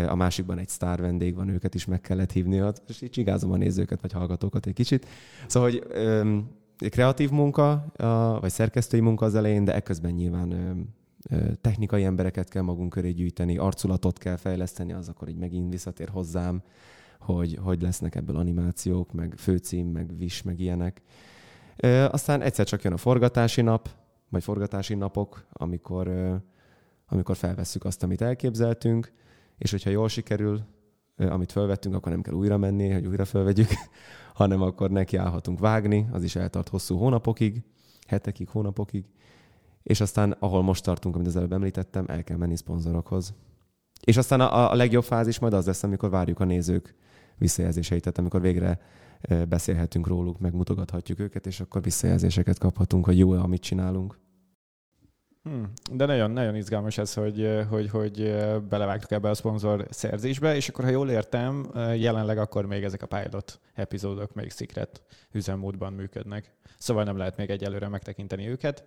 a 0.09 0.15
másikban 0.15 0.59
egy 0.59 0.69
sztár 0.69 1.01
vendég 1.01 1.35
van, 1.35 1.49
őket 1.49 1.75
is 1.75 1.85
meg 1.85 2.01
kellett 2.01 2.33
hívni, 2.33 2.63
és 2.89 3.03
így 3.03 3.11
csigázom 3.11 3.53
a 3.53 3.57
nézőket 3.57 4.01
vagy 4.01 4.13
hallgatókat 4.13 4.67
egy 4.67 4.73
kicsit. 4.73 5.07
Szóval, 5.47 5.71
hogy 5.71 6.91
kreatív 6.91 7.31
munka, 7.31 7.93
vagy 8.41 8.51
szerkesztői 8.51 9.01
munka 9.01 9.25
az 9.25 9.35
elején, 9.35 9.65
de 9.65 9.75
ekközben 9.75 10.13
nyilván 10.13 10.55
technikai 11.61 12.05
embereket 12.05 12.49
kell 12.49 12.63
magunk 12.63 12.91
köré 12.91 13.11
gyűjteni, 13.11 13.57
arculatot 13.57 14.19
kell 14.19 14.37
fejleszteni, 14.37 14.93
az 14.93 15.09
akkor 15.09 15.29
így 15.29 15.37
megint 15.37 15.71
visszatér 15.71 16.09
hozzám, 16.09 16.63
hogy 17.21 17.59
hogy 17.63 17.83
lesznek 17.83 18.15
ebből 18.15 18.37
animációk, 18.37 19.13
meg 19.13 19.35
főcím, 19.37 19.87
meg 19.87 20.17
vis, 20.17 20.43
meg 20.43 20.61
ilyenek. 20.61 21.03
Aztán 22.11 22.43
egyszer 22.43 22.67
csak 22.67 22.83
jön 22.83 22.93
a 22.93 22.97
forgatási 22.97 23.63
nap, 23.63 23.89
vagy 24.29 24.43
forgatási 24.43 24.95
napok, 24.95 25.47
amikor, 25.53 26.11
amikor 27.07 27.37
felvesszük 27.37 27.85
azt, 27.85 28.03
amit 28.03 28.21
elképzeltünk, 28.21 29.13
és 29.59 29.71
hogyha 29.71 29.91
jól 29.91 30.09
sikerül, 30.09 30.61
amit 31.17 31.53
felvettünk, 31.53 31.95
akkor 31.95 32.13
nem 32.13 32.23
kell 32.23 32.35
újra 32.35 32.57
menni, 32.57 32.91
hogy 32.91 33.07
újra 33.07 33.25
felvegyük, 33.25 33.69
hanem 34.35 34.63
akkor 34.63 34.91
nekiállhatunk 34.91 35.59
vágni, 35.59 36.09
az 36.13 36.23
is 36.23 36.37
eltart 36.37 36.69
hosszú 36.69 36.97
hónapokig, 36.97 37.63
hetekig, 38.07 38.49
hónapokig, 38.49 39.05
és 39.89 40.01
aztán, 40.01 40.37
ahol 40.39 40.63
most 40.63 40.85
tartunk, 40.85 41.15
amit 41.15 41.27
az 41.27 41.37
előbb 41.37 41.53
említettem, 41.53 42.05
el 42.09 42.25
kell 42.25 42.37
menni 42.37 42.57
szponzorokhoz. 42.57 43.35
És 44.05 44.17
aztán 44.17 44.41
a, 44.41 44.71
a 44.71 44.75
legjobb 44.75 45.05
fázis 45.05 45.39
majd 45.39 45.53
az 45.53 45.67
lesz, 45.67 45.83
amikor 45.83 46.11
várjuk 46.11 46.41
a 46.41 46.45
nézők 46.45 46.95
visszajelzéseit, 47.39 48.03
tehát 48.03 48.19
amikor 48.19 48.41
végre 48.41 48.81
beszélhetünk 49.49 50.07
róluk, 50.07 50.39
megmutogathatjuk 50.39 51.19
őket, 51.19 51.47
és 51.47 51.61
akkor 51.61 51.83
visszajelzéseket 51.83 52.59
kaphatunk, 52.59 53.05
hogy 53.05 53.19
jó-e, 53.19 53.41
amit 53.41 53.63
csinálunk. 53.63 54.19
Hmm. 55.43 55.73
De 55.93 56.07
nagyon, 56.07 56.31
nagyon 56.31 56.55
izgalmas 56.55 56.99
ez, 56.99 57.15
hogy, 57.15 57.65
hogy, 57.71 57.91
hogy 57.91 58.35
belevágtuk 58.69 59.11
ebbe 59.11 59.29
a 59.29 59.35
szponzor 59.35 59.87
szerzésbe, 59.91 60.57
és 60.57 60.69
akkor, 60.69 60.85
ha 60.85 60.91
jól 60.91 61.11
értem, 61.11 61.71
jelenleg 61.97 62.39
akkor 62.39 62.67
még 62.67 62.85
ezek 62.85 63.03
a 63.03 63.07
pilot 63.07 63.61
epizódok 63.75 64.35
még 64.35 64.51
secret 64.51 65.03
üzemmódban 65.33 65.93
működnek. 65.93 66.53
Szóval 66.79 67.05
nem 67.05 67.17
lehet 67.17 67.37
még 67.37 67.51
egyelőre 67.51 67.89
megtekinteni 67.89 68.49
őket. 68.49 68.85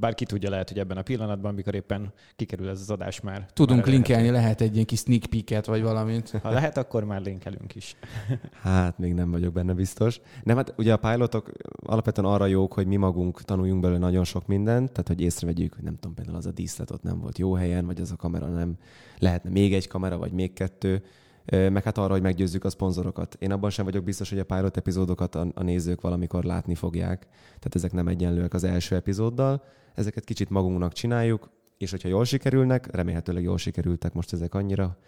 Bár 0.00 0.14
ki 0.14 0.24
tudja, 0.24 0.50
lehet, 0.50 0.68
hogy 0.68 0.78
ebben 0.78 0.96
a 0.96 1.02
pillanatban, 1.02 1.54
mikor 1.54 1.74
éppen 1.74 2.12
kikerül 2.36 2.68
ez 2.68 2.80
az 2.80 2.90
adás 2.90 3.20
már. 3.20 3.46
Tudunk 3.52 3.80
már 3.80 3.88
linkelni, 3.88 4.30
lehet 4.30 4.60
egy 4.60 4.74
ilyen 4.74 4.86
kis 4.86 4.98
sneak 4.98 5.22
peeket, 5.22 5.66
vagy 5.66 5.82
valamit. 5.82 6.30
Ha 6.42 6.50
lehet, 6.50 6.76
akkor 6.76 7.04
már 7.04 7.20
linkelünk 7.20 7.74
is. 7.74 7.96
Hát, 8.62 8.98
még 8.98 9.14
nem 9.14 9.30
vagyok 9.30 9.52
benne 9.52 9.72
biztos. 9.72 10.20
Nem, 10.42 10.56
hát 10.56 10.74
ugye 10.76 10.92
a 10.92 10.96
pilotok 10.96 11.52
alapvetően 11.82 12.26
arra 12.32 12.46
jók, 12.46 12.72
hogy 12.72 12.86
mi 12.86 12.96
magunk 12.96 13.42
tanuljunk 13.42 13.80
belőle 13.80 13.98
nagyon 13.98 14.24
sok 14.24 14.46
mindent, 14.46 14.90
tehát 14.90 15.08
hogy 15.08 15.20
észrevegyük, 15.20 15.74
hogy 15.74 15.84
nem 15.84 15.94
tudom, 15.94 16.14
például 16.14 16.36
az 16.36 16.46
a 16.46 16.52
díszlet 16.52 16.90
ott 16.90 17.02
nem 17.02 17.18
volt 17.18 17.38
jó 17.38 17.52
helyen, 17.54 17.86
vagy 17.86 18.00
az 18.00 18.10
a 18.10 18.16
kamera 18.16 18.46
nem, 18.46 18.76
lehetne 19.18 19.50
még 19.50 19.74
egy 19.74 19.88
kamera, 19.88 20.18
vagy 20.18 20.32
még 20.32 20.52
kettő, 20.52 21.02
meg 21.46 21.82
hát 21.82 21.98
arra, 21.98 22.12
hogy 22.12 22.22
meggyőzzük 22.22 22.64
a 22.64 22.70
szponzorokat. 22.70 23.36
Én 23.38 23.52
abban 23.52 23.70
sem 23.70 23.84
vagyok 23.84 24.04
biztos, 24.04 24.28
hogy 24.28 24.38
a 24.38 24.44
pilot 24.44 24.76
epizódokat 24.76 25.34
a, 25.34 25.62
nézők 25.62 26.00
valamikor 26.00 26.44
látni 26.44 26.74
fogják. 26.74 27.26
Tehát 27.44 27.74
ezek 27.74 27.92
nem 27.92 28.08
egyenlőek 28.08 28.54
az 28.54 28.64
első 28.64 28.94
epizóddal, 28.96 29.62
ezeket 29.94 30.24
kicsit 30.24 30.50
magunknak 30.50 30.92
csináljuk, 30.92 31.50
és 31.78 31.90
hogyha 31.90 32.08
jól 32.08 32.24
sikerülnek, 32.24 32.94
remélhetőleg 32.94 33.42
jól 33.42 33.58
sikerültek 33.58 34.12
most 34.12 34.32
ezek 34.32 34.54
annyira, 34.54 34.98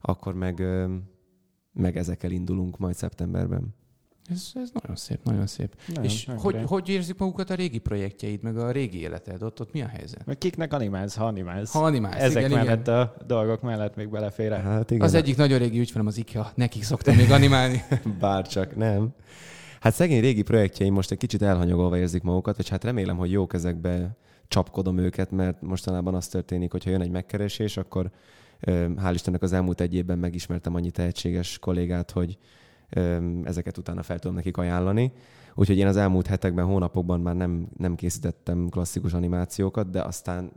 akkor 0.00 0.34
meg, 0.34 0.62
meg 1.72 1.96
ezekkel 1.96 2.30
indulunk 2.30 2.78
majd 2.78 2.94
szeptemberben. 2.94 3.74
Ez, 4.30 4.50
ez 4.54 4.70
nagyon 4.72 4.96
szép, 4.96 5.18
nagyon 5.22 5.46
szép. 5.46 5.74
Nagyon, 5.86 6.04
és 6.04 6.24
nagyon 6.24 6.42
hogy, 6.42 6.56
hogy 6.66 6.88
érzik 6.88 7.18
magukat 7.18 7.50
a 7.50 7.54
régi 7.54 7.78
projektjeid, 7.78 8.42
meg 8.42 8.56
a 8.56 8.70
régi 8.70 9.00
életed? 9.00 9.42
Ott, 9.42 9.60
ott 9.60 9.72
mi 9.72 9.82
a 9.82 9.86
helyzet? 9.86 10.26
Meg 10.26 10.38
kiknek 10.38 10.72
animálsz, 10.72 11.14
ha 11.16 11.26
animálsz. 11.26 11.72
Ha 11.72 11.84
animálsz, 11.84 12.20
Ezek 12.20 12.44
igen, 12.44 12.58
mellett 12.58 12.86
igen. 12.86 12.98
a 12.98 13.14
dolgok 13.26 13.62
mellett 13.62 13.96
még 13.96 14.08
belefér 14.08 14.52
el. 14.52 14.62
Hát 14.62 14.90
igen, 14.90 15.02
Az 15.06 15.14
egyik 15.14 15.36
nagyon 15.36 15.58
régi 15.58 15.78
ügyfelem 15.78 16.06
az 16.06 16.18
IKEA, 16.18 16.52
nekik 16.54 16.82
szoktam 16.82 17.16
még 17.16 17.30
animálni. 17.30 17.82
bárcsak 18.20 18.76
nem. 18.76 19.14
Hát 19.80 19.94
szegény 19.94 20.20
régi 20.20 20.42
projektjeim 20.42 20.94
most 20.94 21.10
egy 21.10 21.18
kicsit 21.18 21.42
elhanyagolva 21.42 21.98
érzik 21.98 22.22
magukat, 22.22 22.58
és 22.58 22.68
hát 22.68 22.84
remélem, 22.84 23.16
hogy 23.16 23.30
jó 23.30 23.46
kezekbe 23.46 24.16
csapkodom 24.48 24.98
őket, 24.98 25.30
mert 25.30 25.62
mostanában 25.62 26.14
az 26.14 26.28
történik, 26.28 26.70
hogy 26.70 26.84
ha 26.84 26.90
jön 26.90 27.00
egy 27.00 27.10
megkeresés, 27.10 27.76
akkor 27.76 28.10
hál' 28.66 29.10
Istennek 29.14 29.42
az 29.42 29.52
elmúlt 29.52 29.80
egy 29.80 29.94
évben 29.94 30.18
megismertem 30.18 30.74
annyi 30.74 30.90
tehetséges 30.90 31.58
kollégát, 31.58 32.10
hogy 32.10 32.38
ezeket 33.44 33.78
utána 33.78 34.02
fel 34.02 34.18
tudom 34.18 34.36
nekik 34.36 34.56
ajánlani. 34.56 35.12
Úgyhogy 35.54 35.78
én 35.78 35.86
az 35.86 35.96
elmúlt 35.96 36.26
hetekben, 36.26 36.64
hónapokban 36.64 37.20
már 37.20 37.34
nem, 37.34 37.68
nem 37.76 37.94
készítettem 37.94 38.68
klasszikus 38.68 39.12
animációkat, 39.12 39.90
de 39.90 40.02
aztán 40.02 40.52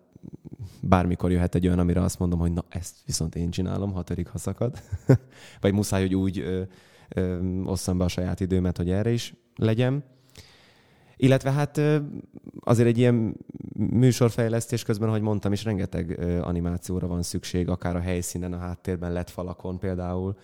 bármikor 0.82 1.32
jöhet 1.32 1.56
egy 1.56 1.68
olyan, 1.68 1.80
amire 1.80 2.02
azt 2.02 2.20
mondom, 2.20 2.40
hogy 2.40 2.52
na 2.52 2.66
ezt 2.70 2.96
viszont 3.06 3.36
én 3.36 3.50
csinálom, 3.50 3.94
ha 3.94 4.04
törik, 4.04 4.28
ha 4.28 4.38
szakad. 4.38 4.82
Vagy 5.62 5.74
muszáj, 5.74 6.02
hogy 6.02 6.16
úgy 6.16 6.40
ö, 6.40 6.62
ö, 7.10 7.40
osszam 7.64 7.98
be 7.98 8.04
a 8.04 8.08
saját 8.08 8.40
időmet, 8.40 8.78
hogy 8.78 8.90
erre 8.90 9.12
is 9.12 9.34
legyen. 9.56 10.04
Illetve 11.18 11.52
hát 11.52 11.82
azért 12.60 12.88
egy 12.88 12.98
ilyen 12.98 13.36
műsorfejlesztés 13.74 14.84
közben, 14.84 15.08
ahogy 15.08 15.22
mondtam 15.22 15.52
is, 15.52 15.64
rengeteg 15.64 16.20
animációra 16.42 17.08
van 17.08 17.24
szükség, 17.24 17.70
akár 17.70 17.96
a 17.96 18.00
helyszínen, 18.00 18.54
a 18.54 18.58
háttérben, 18.58 19.12
lett 19.12 19.30
falakon 19.30 19.80
például, 19.80 20.36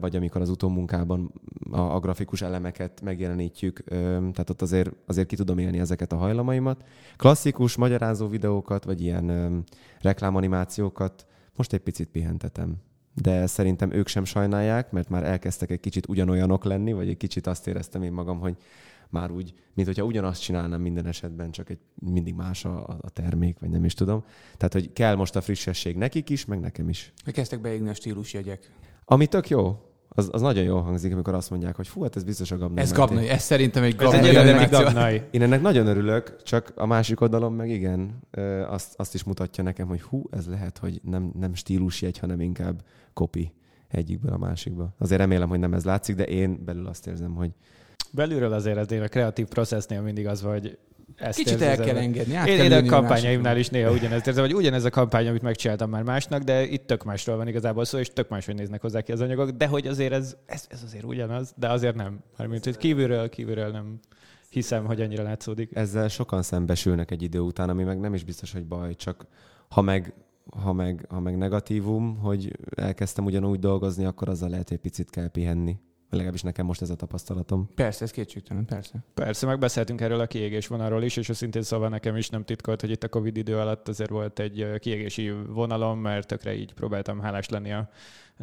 vagy 0.00 0.16
amikor 0.16 0.40
az 0.40 0.48
utómunkában 0.48 1.32
a, 1.70 1.80
a 1.80 2.00
grafikus 2.00 2.42
elemeket 2.42 3.00
megjelenítjük, 3.00 3.84
tehát 4.08 4.50
ott 4.50 4.62
azért, 4.62 4.90
azért 5.06 5.26
ki 5.26 5.36
tudom 5.36 5.58
élni 5.58 5.78
ezeket 5.78 6.12
a 6.12 6.16
hajlamaimat. 6.16 6.84
Klasszikus 7.16 7.76
magyarázó 7.76 8.28
videókat, 8.28 8.84
vagy 8.84 9.00
ilyen 9.00 9.64
reklámanimációkat 10.00 11.26
most 11.56 11.72
egy 11.72 11.80
picit 11.80 12.08
pihentetem. 12.08 12.76
De 13.22 13.46
szerintem 13.46 13.92
ők 13.92 14.06
sem 14.06 14.24
sajnálják, 14.24 14.90
mert 14.90 15.08
már 15.08 15.24
elkezdtek 15.24 15.70
egy 15.70 15.80
kicsit 15.80 16.08
ugyanolyanok 16.08 16.64
lenni, 16.64 16.92
vagy 16.92 17.08
egy 17.08 17.16
kicsit 17.16 17.46
azt 17.46 17.66
éreztem 17.66 18.02
én 18.02 18.12
magam, 18.12 18.38
hogy 18.38 18.56
már 19.08 19.30
úgy, 19.30 19.54
mint 19.74 19.88
hogyha 19.88 20.04
ugyanazt 20.04 20.42
csinálnám 20.42 20.80
minden 20.80 21.06
esetben, 21.06 21.50
csak 21.50 21.70
egy 21.70 21.78
mindig 21.94 22.34
más 22.34 22.64
a, 22.64 22.98
a 23.00 23.10
termék, 23.10 23.58
vagy 23.58 23.70
nem 23.70 23.84
is 23.84 23.94
tudom. 23.94 24.24
Tehát, 24.56 24.72
hogy 24.72 24.92
kell 24.92 25.14
most 25.14 25.36
a 25.36 25.40
frissesség 25.40 25.96
nekik 25.96 26.30
is, 26.30 26.44
meg 26.44 26.60
nekem 26.60 26.88
is. 26.88 27.12
Kezdtek 27.24 27.60
beégni 27.60 27.88
a 27.88 27.94
stílusjegyek. 27.94 28.70
Ami 29.04 29.26
tök 29.26 29.48
jó, 29.48 29.78
az, 30.08 30.28
az 30.32 30.40
nagyon 30.40 30.64
jól 30.64 30.82
hangzik, 30.82 31.12
amikor 31.12 31.34
azt 31.34 31.50
mondják, 31.50 31.76
hogy 31.76 31.88
fú, 31.88 32.02
hát 32.02 32.16
ez 32.16 32.24
biztos 32.24 32.50
a 32.50 32.56
Gabnai 32.56 32.82
Ez 32.82 32.90
Máté. 32.90 33.00
Gabnai, 33.00 33.28
ez 33.28 33.42
szerintem 33.42 33.82
egy 33.82 33.94
Ez 33.94 34.00
Gabnai 34.00 34.28
egy 34.28 34.34
eredeti 34.34 34.50
animáció. 34.50 34.84
Gabnai. 34.84 35.22
Én 35.30 35.42
ennek 35.42 35.60
nagyon 35.60 35.86
örülök, 35.86 36.42
csak 36.42 36.72
a 36.76 36.86
másik 36.86 37.20
oldalon 37.20 37.52
meg 37.52 37.70
igen, 37.70 38.22
azt, 38.68 38.94
azt 38.96 39.14
is 39.14 39.24
mutatja 39.24 39.64
nekem, 39.64 39.86
hogy 39.88 40.02
hú, 40.02 40.24
ez 40.30 40.46
lehet, 40.46 40.78
hogy 40.78 41.00
nem, 41.02 41.32
nem 41.38 41.54
stílusjegy, 41.54 42.18
hanem 42.18 42.40
inkább 42.40 42.82
kopi 43.12 43.52
egyikből 43.88 44.32
a 44.32 44.38
másikba. 44.38 44.94
Azért 44.98 45.20
remélem, 45.20 45.48
hogy 45.48 45.58
nem 45.58 45.74
ez 45.74 45.84
látszik, 45.84 46.16
de 46.16 46.24
én 46.24 46.64
belül 46.64 46.86
azt 46.86 47.06
érzem, 47.06 47.34
hogy 47.34 47.50
Belülről 48.10 48.52
azért 48.52 48.92
ez 48.92 49.00
a 49.00 49.08
kreatív 49.08 49.46
processznél 49.46 50.00
mindig 50.00 50.26
az, 50.26 50.42
vagy 50.42 50.78
ezt 51.16 51.38
Kicsit 51.38 51.52
érzed, 51.52 51.78
el 51.78 51.84
kell 51.84 51.96
engedni. 51.96 52.34
át 52.34 52.48
Én, 52.48 52.56
kell 52.56 52.64
én 52.64 52.72
a 52.72 52.90
kampányaimnál 52.90 53.56
is 53.56 53.68
néha 53.68 53.92
ugyanezt 53.92 54.26
érzem, 54.26 54.44
hogy 54.44 54.54
ugyanez 54.54 54.84
a 54.84 54.90
kampány, 54.90 55.28
amit 55.28 55.42
megcsináltam 55.42 55.90
már 55.90 56.02
másnak, 56.02 56.42
de 56.42 56.62
itt 56.66 56.86
tök 56.86 57.04
másról 57.04 57.36
van 57.36 57.48
igazából 57.48 57.84
szó, 57.84 57.98
és 57.98 58.12
tök 58.12 58.28
máshogy 58.28 58.54
néznek 58.54 58.80
hozzá 58.80 59.00
ki 59.00 59.12
az 59.12 59.20
anyagok, 59.20 59.50
de 59.50 59.66
hogy 59.66 59.86
azért 59.86 60.12
ez, 60.12 60.36
ez, 60.46 60.66
ez 60.68 60.82
azért 60.84 61.04
ugyanaz, 61.04 61.54
de 61.56 61.68
azért 61.68 61.94
nem. 61.94 62.20
Mármint, 62.38 62.64
hogy 62.64 62.76
kívülről, 62.76 63.28
kívülről 63.28 63.70
nem 63.70 64.00
hiszem, 64.54 64.84
hogy 64.84 65.00
annyira 65.00 65.22
látszódik. 65.22 65.76
ezzel 65.76 66.08
sokan 66.08 66.42
szembesülnek 66.42 67.10
egy 67.10 67.22
idő 67.22 67.38
után, 67.38 67.68
ami 67.68 67.82
meg 67.82 68.00
nem 68.00 68.14
is 68.14 68.24
biztos, 68.24 68.52
hogy 68.52 68.64
baj, 68.64 68.94
csak 68.94 69.26
ha 69.68 69.80
meg, 69.80 70.14
ha 70.62 70.72
meg, 70.72 71.06
ha 71.08 71.20
meg 71.20 71.36
negatívum, 71.36 72.18
hogy 72.18 72.58
elkezdtem 72.76 73.24
ugyanúgy 73.24 73.58
dolgozni, 73.58 74.04
akkor 74.04 74.28
azzal 74.28 74.48
lehet, 74.48 74.68
hogy 74.68 74.76
egy 74.76 74.82
picit 74.82 75.10
kell 75.10 75.28
pihenni. 75.28 75.76
Legalábbis 76.14 76.42
nekem 76.42 76.66
most 76.66 76.82
ez 76.82 76.90
a 76.90 76.94
tapasztalatom. 76.94 77.70
Persze, 77.74 78.04
ez 78.04 78.10
kétségtelen, 78.10 78.64
persze. 78.64 79.04
Persze, 79.14 79.46
megbeszéltünk 79.46 80.00
erről 80.00 80.20
a 80.20 80.26
kiégés 80.26 80.66
vonalról 80.66 81.02
is, 81.02 81.16
és 81.16 81.28
őszintén 81.28 81.62
szóval 81.62 81.88
nekem 81.88 82.16
is 82.16 82.28
nem 82.28 82.44
titkolt, 82.44 82.80
hogy 82.80 82.90
itt 82.90 83.02
a 83.02 83.08
Covid 83.08 83.36
idő 83.36 83.58
alatt 83.58 83.88
azért 83.88 84.10
volt 84.10 84.38
egy 84.38 84.66
kiégési 84.78 85.32
vonalom, 85.48 85.98
mert 85.98 86.26
tökre 86.26 86.54
így 86.54 86.74
próbáltam 86.74 87.20
hálás 87.20 87.48
lenni 87.48 87.72
a 87.72 87.90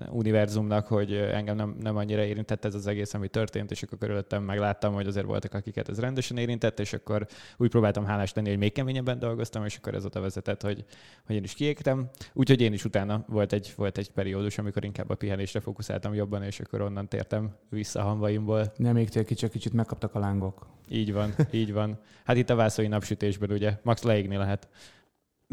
univerzumnak, 0.09 0.87
hogy 0.87 1.13
engem 1.13 1.55
nem, 1.55 1.75
nem 1.79 1.95
annyira 1.95 2.23
érintett 2.23 2.65
ez 2.65 2.75
az 2.75 2.87
egész, 2.87 3.13
ami 3.13 3.27
történt, 3.27 3.71
és 3.71 3.83
akkor 3.83 3.97
körülöttem 3.97 4.43
megláttam, 4.43 4.93
hogy 4.93 5.07
azért 5.07 5.25
voltak, 5.25 5.53
akiket 5.53 5.89
ez 5.89 5.99
rendesen 5.99 6.37
érintett, 6.37 6.79
és 6.79 6.93
akkor 6.93 7.27
úgy 7.57 7.69
próbáltam 7.69 8.05
hálás 8.05 8.33
lenni, 8.33 8.49
hogy 8.49 8.57
még 8.57 8.71
keményebben 8.71 9.19
dolgoztam, 9.19 9.65
és 9.65 9.77
akkor 9.77 9.95
ez 9.95 10.05
oda 10.05 10.21
vezetett, 10.21 10.61
hogy, 10.61 10.85
hogy 11.25 11.35
én 11.35 11.43
is 11.43 11.53
kiégtem. 11.53 12.09
Úgyhogy 12.33 12.61
én 12.61 12.73
is 12.73 12.85
utána 12.85 13.25
volt 13.27 13.53
egy, 13.53 13.73
volt 13.75 13.97
egy 13.97 14.11
periódus, 14.11 14.57
amikor 14.57 14.83
inkább 14.83 15.09
a 15.09 15.15
pihenésre 15.15 15.59
fókuszáltam 15.59 16.13
jobban, 16.13 16.43
és 16.43 16.59
akkor 16.59 16.81
onnan 16.81 17.07
tértem 17.07 17.55
vissza 17.69 18.01
hamvaimból. 18.01 18.73
Nem 18.75 18.97
égtél 18.97 19.25
ki, 19.25 19.33
csak 19.33 19.51
kicsit 19.51 19.73
megkaptak 19.73 20.15
a 20.15 20.19
lángok. 20.19 20.67
Így 20.89 21.13
van, 21.13 21.33
így 21.51 21.73
van. 21.73 21.99
Hát 22.23 22.37
itt 22.37 22.49
a 22.49 22.55
vászói 22.55 22.87
napsütésben 22.87 23.51
ugye 23.51 23.77
max 23.83 24.01
leégni 24.01 24.35
lehet. 24.35 24.67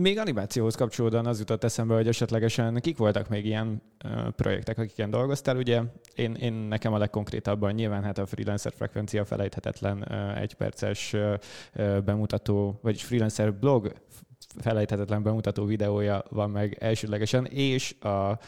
Még 0.01 0.19
animációhoz 0.19 0.75
kapcsolódóan 0.75 1.27
az 1.27 1.39
jutott 1.39 1.65
eszembe, 1.65 1.95
hogy 1.95 2.09
esetlegesen 2.09 2.75
kik 2.81 2.97
voltak 2.97 3.29
még 3.29 3.45
ilyen 3.45 3.83
uh, 4.05 4.29
projektek, 4.29 4.79
akiken 4.79 5.11
dolgoztál. 5.11 5.57
Ugye 5.57 5.83
én, 6.15 6.35
én 6.35 6.53
nekem 6.53 6.93
a 6.93 6.99
legkonkrétabban 6.99 7.73
nyilván 7.73 8.03
hát 8.03 8.19
a 8.19 8.27
freelancer 8.27 8.73
frekvencia 8.77 9.25
felejthetetlen 9.25 10.07
uh, 10.11 10.41
egyperces 10.41 11.17
bemutató, 12.05 12.79
vagyis 12.83 13.05
freelancer 13.05 13.55
blog 13.55 13.93
felejthetetlen 14.57 15.23
bemutató 15.23 15.65
videója 15.65 16.25
van 16.31 16.51
meg 16.51 16.77
elsődlegesen, 16.81 17.45
és 17.45 17.95
a 18.01 18.39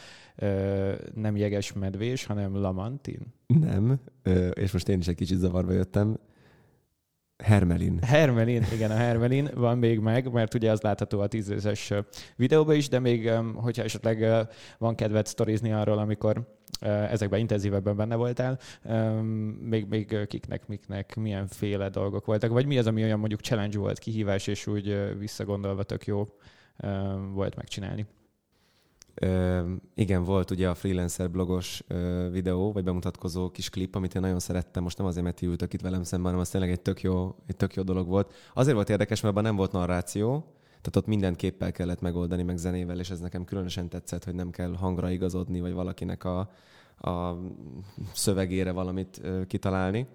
nem 1.13 1.35
jeges 1.35 1.73
medvés, 1.73 2.25
hanem 2.25 2.55
Lamantin. 2.55 3.33
Nem, 3.47 3.99
és 4.53 4.71
most 4.71 4.89
én 4.89 4.99
is 4.99 5.07
egy 5.07 5.15
kicsit 5.15 5.37
zavarba 5.37 5.71
jöttem. 5.71 6.17
Hermelin. 7.41 7.99
Hermelin, 8.01 8.65
igen, 8.73 8.91
a 8.91 8.95
Hermelin 8.95 9.49
van 9.53 9.77
még 9.77 9.99
meg, 9.99 10.31
mert 10.31 10.53
ugye 10.53 10.71
az 10.71 10.81
látható 10.81 11.19
a 11.19 11.27
tízezes 11.27 11.93
videóban 12.35 12.75
is, 12.75 12.89
de 12.89 12.99
még, 12.99 13.31
hogyha 13.55 13.83
esetleg 13.83 14.47
van 14.77 14.95
kedved 14.95 15.25
sztorizni 15.25 15.71
arról, 15.71 15.97
amikor 15.97 16.59
ezekben 17.09 17.39
intenzívebben 17.39 17.95
benne 17.95 18.15
voltál, 18.15 18.59
még, 19.59 19.85
még 19.89 20.17
kiknek, 20.27 20.67
miknek, 20.67 21.15
milyen 21.15 21.47
féle 21.47 21.89
dolgok 21.89 22.25
voltak, 22.25 22.51
vagy 22.51 22.65
mi 22.65 22.77
az, 22.77 22.87
ami 22.87 23.03
olyan 23.03 23.19
mondjuk 23.19 23.41
challenge 23.41 23.77
volt, 23.77 23.99
kihívás, 23.99 24.47
és 24.47 24.67
úgy 24.67 25.17
visszagondolva 25.19 25.83
tök 25.83 26.05
jó 26.05 26.27
volt 27.33 27.55
megcsinálni? 27.55 28.05
Ö, 29.13 29.61
igen, 29.95 30.23
volt 30.23 30.51
ugye 30.51 30.69
a 30.69 30.75
freelancer 30.75 31.31
blogos 31.31 31.83
ö, 31.87 32.29
videó, 32.31 32.71
vagy 32.71 32.83
bemutatkozó 32.83 33.49
kis 33.49 33.69
klip, 33.69 33.95
amit 33.95 34.15
én 34.15 34.21
nagyon 34.21 34.39
szerettem. 34.39 34.83
Most 34.83 34.97
nem 34.97 35.07
azért, 35.07 35.23
mert 35.23 35.35
ti 35.35 35.45
ültök 35.45 35.73
itt 35.73 35.81
velem 35.81 36.03
szemben, 36.03 36.25
hanem 36.25 36.39
az 36.41 36.49
tényleg 36.49 36.71
egy 36.71 36.81
tök 36.81 37.01
jó, 37.01 37.35
egy 37.45 37.55
tök 37.55 37.73
jó 37.73 37.83
dolog 37.83 38.07
volt. 38.07 38.33
Azért 38.53 38.75
volt 38.75 38.89
érdekes, 38.89 39.21
mert 39.21 39.33
abban 39.33 39.47
nem 39.47 39.55
volt 39.55 39.71
narráció, 39.71 40.45
tehát 40.67 40.95
ott 40.95 41.05
minden 41.05 41.35
képpel 41.35 41.71
kellett 41.71 42.01
megoldani, 42.01 42.43
meg 42.43 42.57
zenével, 42.57 42.99
és 42.99 43.09
ez 43.09 43.19
nekem 43.19 43.45
különösen 43.45 43.89
tetszett, 43.89 44.23
hogy 44.23 44.35
nem 44.35 44.49
kell 44.49 44.75
hangra 44.75 45.09
igazodni, 45.09 45.61
vagy 45.61 45.73
valakinek 45.73 46.23
a, 46.23 46.39
a 47.01 47.37
szövegére 48.13 48.71
valamit 48.71 49.19
ö, 49.23 49.45
kitalálni. 49.45 50.07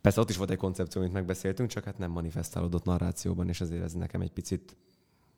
Persze 0.00 0.20
ott 0.20 0.30
is 0.30 0.36
volt 0.36 0.50
egy 0.50 0.56
koncepció, 0.56 1.00
amit 1.00 1.12
megbeszéltünk, 1.12 1.68
csak 1.68 1.84
hát 1.84 1.98
nem 1.98 2.10
manifestálódott 2.10 2.84
narrációban, 2.84 3.48
és 3.48 3.60
ezért 3.60 3.82
ez 3.82 3.92
nekem 3.92 4.20
egy 4.20 4.32
picit 4.32 4.76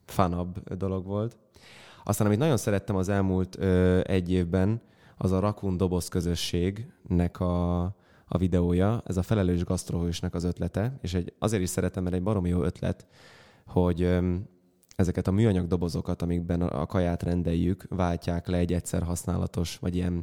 fanabb 0.04 0.74
dolog 0.74 1.06
volt. 1.06 1.36
Aztán, 2.04 2.26
amit 2.26 2.38
nagyon 2.38 2.56
szerettem 2.56 2.96
az 2.96 3.08
elmúlt 3.08 3.56
ö, 3.58 4.00
egy 4.04 4.30
évben, 4.30 4.80
az 5.16 5.32
a 5.32 5.38
Rakun 5.40 5.76
Doboz 5.76 6.08
közösségnek 6.08 7.40
a, 7.40 7.82
a 8.26 8.38
videója, 8.38 9.02
ez 9.06 9.16
a 9.16 9.22
felelős 9.22 9.64
gasztrohősnek 9.64 10.34
az 10.34 10.44
ötlete, 10.44 10.98
és 11.00 11.14
egy, 11.14 11.32
azért 11.38 11.62
is 11.62 11.68
szeretem, 11.68 12.02
mert 12.02 12.14
egy 12.14 12.22
baromi 12.22 12.48
jó 12.48 12.62
ötlet, 12.62 13.06
hogy 13.66 14.02
ö, 14.02 14.34
ezeket 14.96 15.26
a 15.26 15.32
műanyag 15.32 15.66
dobozokat, 15.66 16.22
amikben 16.22 16.62
a 16.62 16.86
kaját 16.86 17.22
rendeljük, 17.22 17.86
váltják 17.88 18.46
le 18.46 18.56
egy 18.56 18.72
egyszer 18.72 19.02
használatos, 19.02 19.76
vagy 19.76 19.94
ilyen, 19.94 20.22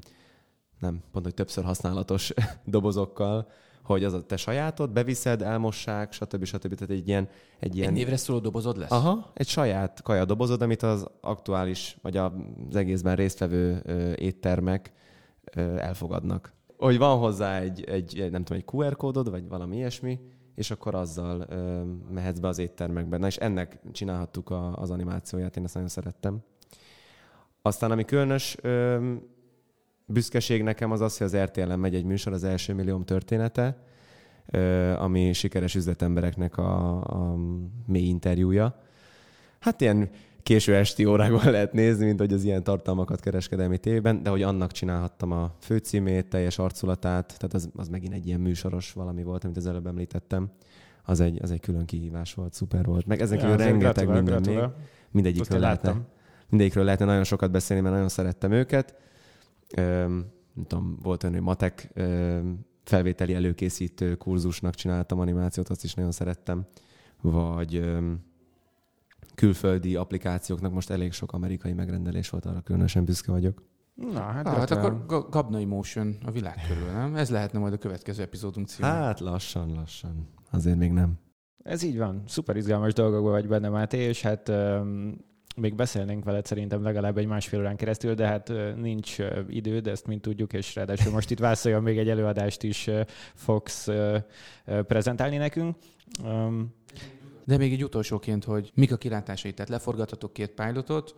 nem, 0.80 1.04
pont, 1.12 1.26
hogy 1.26 1.34
többször 1.34 1.64
használatos 1.64 2.34
dobozokkal, 2.66 3.48
hogy 3.84 4.04
az 4.04 4.14
a 4.14 4.26
te 4.26 4.38
sajátod, 4.38 4.92
beviszed, 4.92 5.42
elmossák, 5.42 6.12
stb. 6.12 6.44
stb. 6.44 6.74
Tehát 6.74 6.90
egy 6.90 7.08
ilyen... 7.08 7.30
Egy, 7.60 7.76
ilyen... 7.76 7.90
egy 7.90 7.96
névre 7.96 8.18
szóló 8.18 8.40
dobozod 8.40 8.78
lesz? 8.78 8.92
Aha, 8.92 9.32
egy 9.34 9.48
saját 9.48 10.02
kaja 10.02 10.26
dobozod, 10.26 10.62
amit 10.62 10.84
az 10.84 11.08
aktuális, 11.22 11.98
vagy 12.02 12.18
az 12.18 12.76
egészben 12.76 13.16
résztvevő 13.16 13.82
éttermek 14.16 14.92
elfogadnak. 15.78 16.54
Hogy 16.78 16.98
van 16.98 17.18
hozzá 17.18 17.60
egy, 17.60 17.84
egy, 17.84 18.28
nem 18.32 18.44
tudom, 18.44 18.64
egy 18.66 18.74
QR 18.74 18.96
kódod, 18.96 19.30
vagy 19.30 19.48
valami 19.48 19.76
ilyesmi, 19.76 20.20
és 20.56 20.72
akkor 20.72 20.96
azzal 20.96 21.46
ö, 21.50 21.82
mehetsz 22.14 22.40
be 22.40 22.48
az 22.48 22.58
éttermekbe. 22.58 23.18
Na 23.18 23.28
és 23.28 23.38
ennek 23.38 23.80
csinálhattuk 23.92 24.50
a, 24.50 24.76
az 24.76 24.92
animációját, 24.92 25.58
én 25.58 25.64
ezt 25.64 25.74
nagyon 25.74 25.90
szerettem. 25.90 26.44
Aztán 27.62 27.92
ami 27.92 28.06
különös 28.06 28.58
ö, 28.62 29.14
büszkeség 30.12 30.64
nekem 30.64 30.92
az 30.92 31.02
az, 31.02 31.18
hogy 31.18 31.28
az 31.28 31.38
RTL-en 31.38 31.80
megy 31.80 31.96
egy 31.96 32.06
műsor, 32.06 32.34
az 32.34 32.44
első 32.44 32.74
millióm 32.74 33.04
története, 33.04 33.78
ami 34.98 35.34
sikeres 35.34 35.76
üzletembereknek 35.76 36.58
a, 36.58 37.02
a 37.02 37.38
mély 37.86 38.08
interjúja. 38.08 38.82
Hát 39.60 39.82
ilyen 39.82 40.10
késő 40.44 40.76
esti 40.76 41.06
órákban 41.06 41.52
lehet 41.52 41.74
nézni, 41.74 42.06
mint 42.06 42.20
hogy 42.20 42.34
az 42.34 42.44
ilyen 42.44 42.64
tartalmakat 42.64 43.20
kereskedelmi 43.20 43.78
tévében, 43.78 44.24
de 44.24 44.30
hogy 44.30 44.42
annak 44.42 44.72
csinálhattam 44.72 45.32
a 45.32 45.56
főcímét, 45.60 46.28
teljes 46.28 46.60
arculatát, 46.60 47.26
tehát 47.38 47.54
az, 47.54 47.70
az 47.76 47.88
megint 47.88 48.14
egy 48.14 48.28
ilyen 48.28 48.40
műsoros 48.40 48.94
valami 48.94 49.24
volt, 49.24 49.44
amit 49.44 49.58
az 49.58 49.68
előbb 49.68 49.88
említettem. 49.88 50.52
Az 51.04 51.20
egy, 51.20 51.40
az 51.42 51.52
egy 51.52 51.60
külön 51.60 51.86
kihívás 51.86 52.34
volt, 52.34 52.54
szuper 52.54 52.86
volt. 52.86 53.06
Meg 53.06 53.22
ezen 53.22 53.38
kívül 53.38 53.52
ja, 53.52 53.66
rengeteg 53.66 54.06
minden 54.06 54.26
gratulál. 54.26 54.68
még. 54.68 54.86
Mindegyikről 55.12 55.60
lehetne, 55.60 55.96
mindegyikről 56.50 56.84
lehetne 56.84 57.06
nagyon 57.06 57.24
sokat 57.24 57.52
beszélni, 57.52 57.82
mert 57.82 57.94
nagyon 57.94 58.10
szerettem 58.10 58.52
őket 58.52 58.96
nem 59.76 60.66
tudom, 60.68 60.98
volt 61.02 61.24
olyan, 61.24 61.36
hogy 61.36 61.46
matek 61.46 61.94
felvételi 62.84 63.34
előkészítő 63.34 64.16
kurzusnak 64.16 64.76
csináltam 64.76 65.20
animációt, 65.20 65.70
azt 65.70 65.84
is 65.84 65.94
nagyon 65.94 66.12
szerettem. 66.12 66.66
Vagy 67.22 68.00
külföldi 69.36 69.96
applikációknak 69.96 70.74
most 70.74 70.90
elég 70.90 71.12
sok 71.12 71.34
amerikai 71.34 71.74
megrendelés 71.74 72.30
volt, 72.30 72.46
arra 72.46 72.62
különösen 72.62 73.06
büszke 73.06 73.32
vagyok. 73.32 73.64
Na, 73.96 74.22
hát, 74.22 74.48
ah, 74.48 74.58
hát 74.58 74.72
akkor 74.72 75.06
Gabnai 75.30 75.66
Motion 75.66 76.16
a 76.26 76.32
világ 76.32 76.58
körül, 76.68 76.92
nem? 76.92 77.16
Ez 77.16 77.30
lehetne 77.30 77.60
majd 77.60 77.74
a 77.74 77.78
következő 77.78 78.22
epizódunk 78.22 78.68
címe. 78.68 78.88
Hát 78.88 79.20
lassan, 79.20 79.74
lassan. 79.74 80.28
Azért 80.52 80.78
még 80.78 80.92
nem. 80.92 81.14
Ez 81.64 81.84
így 81.84 81.98
van. 81.98 82.24
Szuper 82.28 82.56
izgalmas 82.56 82.94
dolgokban 82.94 83.32
vagy 83.32 83.48
benne, 83.48 83.70
Máté, 83.70 83.98
és 83.98 84.22
hát 84.22 84.50
um, 84.50 85.18
még 85.56 85.76
beszélnénk 85.76 86.24
veled 86.24 86.46
szerintem 86.46 86.84
legalább 86.84 87.18
egy 87.18 87.26
másfél 87.26 87.60
órán 87.60 87.76
keresztül, 87.76 88.14
de 88.14 88.28
hát 88.28 88.52
nincs 88.76 89.18
idő, 89.50 89.80
de 89.80 89.92
ezt 89.92 90.08
mind 90.08 90.22
tudjuk, 90.22 90.54
és 90.54 90.76
ráadásul 90.76 91.12
most 91.12 91.32
itt 91.32 91.40
Vászoljon 91.40 91.84
még 91.84 91.98
egy 91.98 92.10
előadást 92.10 92.64
is 92.64 92.90
fogsz 93.34 93.88
prezentálni 94.88 95.38
nekünk. 95.38 95.76
De 97.46 97.58
még 97.58 97.74
egy 97.74 97.84
utolsóként, 97.84 98.44
hogy 98.44 98.72
mik 98.76 98.92
a 98.92 98.98
kilátásai, 98.98 99.54
tehát 99.54 99.72
leforgathatok 99.72 100.34
két 100.34 100.52
pilotot, 100.52 101.16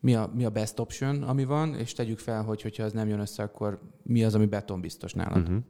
mi 0.00 0.14
a, 0.14 0.30
mi 0.34 0.44
a 0.44 0.50
best 0.50 0.78
option, 0.78 1.22
ami 1.22 1.44
van, 1.44 1.74
és 1.74 1.92
tegyük 1.92 2.18
fel, 2.18 2.42
hogy 2.42 2.62
hogyha 2.62 2.82
ez 2.82 2.92
nem 2.92 3.08
jön 3.08 3.20
össze, 3.20 3.42
akkor 3.42 3.80
mi 4.02 4.24
az, 4.24 4.34
ami 4.34 4.46
beton 4.46 4.80
biztos 4.80 5.12
nálad. 5.12 5.42
Uh-huh. 5.42 5.62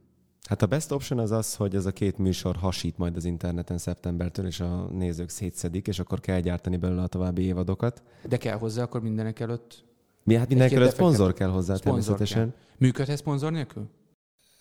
Hát 0.49 0.61
a 0.61 0.65
best 0.65 0.91
option 0.91 1.19
az 1.19 1.31
az, 1.31 1.55
hogy 1.55 1.75
ez 1.75 1.85
a 1.85 1.91
két 1.91 2.17
műsor 2.17 2.55
hasít 2.55 2.97
majd 2.97 3.15
az 3.15 3.25
interneten 3.25 3.77
szeptembertől, 3.77 4.45
és 4.45 4.59
a 4.59 4.87
nézők 4.91 5.29
szétszedik, 5.29 5.87
és 5.87 5.99
akkor 5.99 6.19
kell 6.19 6.39
gyártani 6.39 6.77
belőle 6.77 7.01
a 7.01 7.07
további 7.07 7.41
évadokat. 7.41 8.03
De 8.27 8.37
kell 8.37 8.57
hozzá 8.57 8.83
akkor 8.83 9.01
mindenek 9.01 9.39
előtt? 9.39 9.83
Mi, 10.23 10.35
hát 10.35 10.47
mindenek 10.47 10.73
előtt 10.73 10.91
szponzor 10.91 11.33
kell 11.33 11.49
hozzá 11.49 11.75
szponzor 11.75 12.03
természetesen. 12.03 12.49
Kell. 12.49 12.59
Működhet 12.77 13.17
szponzor 13.17 13.51
nélkül? 13.51 13.89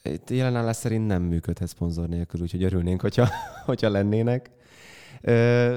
Itt 0.03 0.31
jelenállás 0.31 0.77
szerint 0.77 1.07
nem 1.07 1.23
működhet 1.23 1.69
szponzor 1.69 2.09
nélkül, 2.09 2.41
úgyhogy 2.41 2.63
örülnénk, 2.63 3.01
hogyha, 3.01 3.29
hogyha 3.67 3.89
lennének. 3.89 4.51
Ö, 5.21 5.77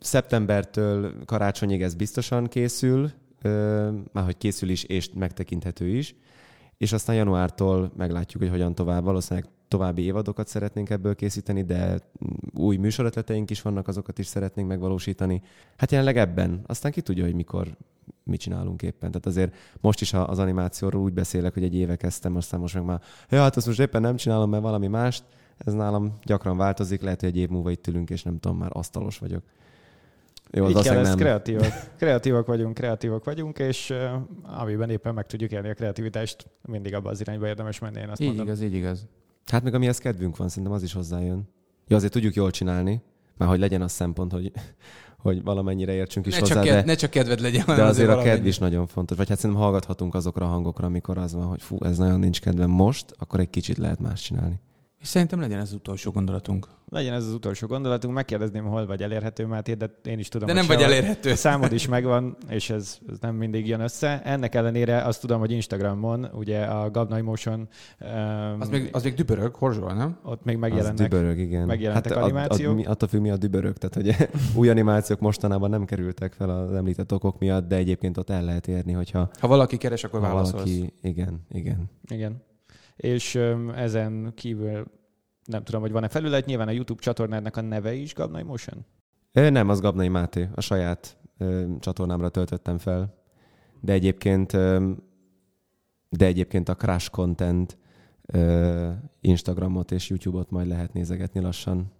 szeptembertől 0.00 1.24
karácsonyig 1.24 1.82
ez 1.82 1.94
biztosan 1.94 2.46
készül, 2.46 3.10
ö, 3.42 3.90
már 4.12 4.24
hogy 4.24 4.36
készül 4.36 4.68
is, 4.68 4.84
és 4.84 5.10
megtekinthető 5.14 5.86
is 5.86 6.14
és 6.78 6.92
aztán 6.92 7.16
januártól 7.16 7.92
meglátjuk, 7.96 8.42
hogy 8.42 8.50
hogyan 8.50 8.74
tovább. 8.74 9.04
Valószínűleg 9.04 9.48
további 9.68 10.02
évadokat 10.02 10.48
szeretnénk 10.48 10.90
ebből 10.90 11.14
készíteni, 11.14 11.62
de 11.62 11.98
új 12.54 12.76
műsorötleteink 12.76 13.50
is 13.50 13.62
vannak, 13.62 13.88
azokat 13.88 14.18
is 14.18 14.26
szeretnénk 14.26 14.68
megvalósítani. 14.68 15.42
Hát 15.76 15.90
jelenleg 15.90 16.16
ebben. 16.16 16.60
Aztán 16.66 16.92
ki 16.92 17.00
tudja, 17.00 17.24
hogy 17.24 17.34
mikor 17.34 17.76
mit 18.22 18.40
csinálunk 18.40 18.82
éppen. 18.82 19.10
Tehát 19.10 19.26
azért 19.26 19.54
most 19.80 20.00
is 20.00 20.12
az 20.12 20.38
animációról 20.38 21.02
úgy 21.02 21.12
beszélek, 21.12 21.54
hogy 21.54 21.62
egy 21.62 21.74
éve 21.74 21.96
kezdtem, 21.96 22.36
aztán 22.36 22.60
most 22.60 22.74
meg 22.74 22.84
már, 22.84 23.02
ja, 23.30 23.40
hát 23.40 23.56
azt 23.56 23.66
most 23.66 23.80
éppen 23.80 24.00
nem 24.00 24.16
csinálom, 24.16 24.50
mert 24.50 24.62
valami 24.62 24.86
mást. 24.86 25.24
Ez 25.58 25.72
nálam 25.72 26.12
gyakran 26.24 26.56
változik, 26.56 27.02
lehet, 27.02 27.20
hogy 27.20 27.28
egy 27.28 27.36
év 27.36 27.48
múlva 27.48 27.70
itt 27.70 27.86
ülünk, 27.86 28.10
és 28.10 28.22
nem 28.22 28.38
tudom, 28.38 28.58
már 28.58 28.70
asztalos 28.72 29.18
vagyok. 29.18 29.42
Jó, 30.50 30.68
Így 30.68 30.82
kell, 30.82 30.98
ez 30.98 31.14
kreatívak. 31.14 31.72
kreatívak 31.98 32.46
vagyunk, 32.46 32.74
kreatívak 32.74 33.24
vagyunk, 33.24 33.58
és 33.58 33.90
uh, 33.90 34.60
amiben 34.60 34.90
éppen 34.90 35.14
meg 35.14 35.26
tudjuk 35.26 35.50
élni 35.50 35.68
a 35.68 35.74
kreativitást, 35.74 36.46
mindig 36.62 36.94
abban 36.94 37.12
az 37.12 37.20
irányba 37.20 37.46
érdemes 37.46 37.78
menni, 37.78 38.00
én 38.00 38.08
azt 38.08 38.20
így 38.20 38.26
mondom. 38.26 38.46
igaz, 38.46 38.62
így 38.62 38.74
igaz. 38.74 39.06
Hát 39.46 39.62
meg 39.62 39.74
amihez 39.74 39.98
kedvünk 39.98 40.36
van, 40.36 40.48
szerintem 40.48 40.72
az 40.72 40.82
is 40.82 40.92
hozzájön. 40.92 41.48
Jó, 41.86 41.96
azért 41.96 42.12
tudjuk 42.12 42.34
jól 42.34 42.50
csinálni, 42.50 43.02
mert 43.36 43.50
hogy 43.50 43.60
legyen 43.60 43.82
az 43.82 43.92
szempont, 43.92 44.32
hogy, 44.32 44.52
hogy 45.24 45.42
valamennyire 45.42 45.92
értsünk 45.92 46.26
is 46.26 46.32
Ne 46.32 46.38
hozzá, 46.38 46.54
csak, 46.54 46.64
de, 46.64 46.84
ne 46.84 46.94
csak 46.94 47.10
kedved 47.10 47.40
legyen, 47.40 47.64
de 47.66 47.72
hanem 47.72 47.86
azért 47.86 48.08
a 48.08 48.22
kedv 48.22 48.46
is 48.46 48.58
nagyon 48.58 48.86
fontos. 48.86 49.16
Vagy 49.16 49.28
hát 49.28 49.38
szerintem 49.38 49.64
hallgathatunk 49.64 50.14
azokra 50.14 50.46
a 50.46 50.48
hangokra, 50.48 50.86
amikor 50.86 51.18
az 51.18 51.34
van, 51.34 51.46
hogy 51.46 51.62
fú, 51.62 51.78
ez 51.80 51.98
nagyon 51.98 52.18
nincs 52.18 52.40
kedvem 52.40 52.70
most, 52.70 53.14
akkor 53.18 53.40
egy 53.40 53.50
kicsit 53.50 53.76
lehet 53.76 54.00
más 54.00 54.22
csinálni. 54.22 54.60
És 55.00 55.06
szerintem 55.08 55.40
legyen 55.40 55.58
ez 55.58 55.68
az 55.68 55.72
utolsó 55.74 56.10
gondolatunk. 56.10 56.68
Legyen 56.90 57.14
ez 57.14 57.24
az 57.26 57.32
utolsó 57.32 57.66
gondolatunk, 57.66 58.14
megkérdezném, 58.14 58.64
hol 58.64 58.86
vagy 58.86 59.02
elérhető, 59.02 59.46
Máté, 59.46 59.74
de 59.74 59.90
én 60.04 60.18
is 60.18 60.28
tudom, 60.28 60.46
De 60.48 60.52
hogy 60.54 60.60
nem 60.66 60.76
vagy 60.76 60.80
sehol. 60.84 60.94
elérhető. 60.98 61.30
A 61.30 61.36
számod 61.36 61.72
is 61.72 61.88
megvan, 61.88 62.36
és 62.48 62.70
ez, 62.70 62.98
ez 63.08 63.16
nem 63.20 63.34
mindig 63.34 63.66
jön 63.66 63.80
össze. 63.80 64.22
Ennek 64.22 64.54
ellenére 64.54 65.02
azt 65.02 65.20
tudom, 65.20 65.38
hogy 65.38 65.50
Instagramon, 65.50 66.24
ugye 66.32 66.64
a 66.64 66.90
Gabnai 66.90 67.20
Motion, 67.20 67.68
um, 68.00 68.60
Az 68.60 68.68
még, 68.68 68.88
az 68.92 69.02
még 69.02 69.14
dübörög, 69.14 69.54
horzsol, 69.54 69.92
nem? 69.94 70.18
ott 70.22 70.44
még 70.44 70.54
Az 70.54 70.60
megjelennek. 70.60 71.08
dübörög, 71.08 71.38
igen. 71.38 71.66
megjelentek 71.66 72.16
ad- 72.16 72.22
animációk. 72.22 72.70
Ad, 72.70 72.76
mi, 72.76 72.84
attól 72.84 73.08
függ, 73.08 73.20
mi 73.20 73.30
a 73.30 73.36
dübörög. 73.36 73.76
Tehát, 73.76 73.94
hogy 73.94 74.28
új 74.60 74.68
animációk 74.68 75.20
mostanában 75.20 75.70
nem 75.70 75.84
kerültek 75.84 76.32
fel 76.32 76.50
az 76.50 76.72
említett 76.72 77.12
okok 77.12 77.38
miatt, 77.38 77.68
de 77.68 77.76
egyébként 77.76 78.16
ott 78.16 78.30
el 78.30 78.44
lehet 78.44 78.68
érni, 78.68 78.92
hogyha 78.92 79.30
Ha 79.40 79.46
valaki 79.46 79.76
keres, 79.76 80.04
akkor 80.04 80.20
válaszolsz. 80.20 80.52
valaki... 80.52 80.92
Igen, 81.02 81.44
igen. 81.50 81.90
Igen. 82.08 82.46
És 82.98 83.34
ezen 83.74 84.32
kívül 84.34 84.84
nem 85.44 85.62
tudom, 85.62 85.80
hogy 85.80 85.92
van-e 85.92 86.08
felület, 86.08 86.46
nyilván 86.46 86.68
a 86.68 86.70
YouTube 86.70 87.02
csatornádnak 87.02 87.56
a 87.56 87.60
neve 87.60 87.94
is 87.94 88.14
Gabnai 88.14 88.42
Motion. 88.42 88.84
Nem, 89.32 89.68
az 89.68 89.80
Gabnai 89.80 90.08
Máté. 90.08 90.48
A 90.54 90.60
saját 90.60 91.16
csatornámra 91.78 92.28
töltöttem 92.28 92.78
fel. 92.78 93.14
De 93.80 93.92
egyébként, 93.92 94.52
de 96.08 96.26
egyébként 96.26 96.68
a 96.68 96.74
Crash 96.74 97.10
Content 97.10 97.78
Instagramot 99.20 99.90
és 99.90 100.08
YouTube-ot 100.08 100.50
majd 100.50 100.66
lehet 100.66 100.92
nézegetni 100.92 101.40
lassan. 101.40 101.92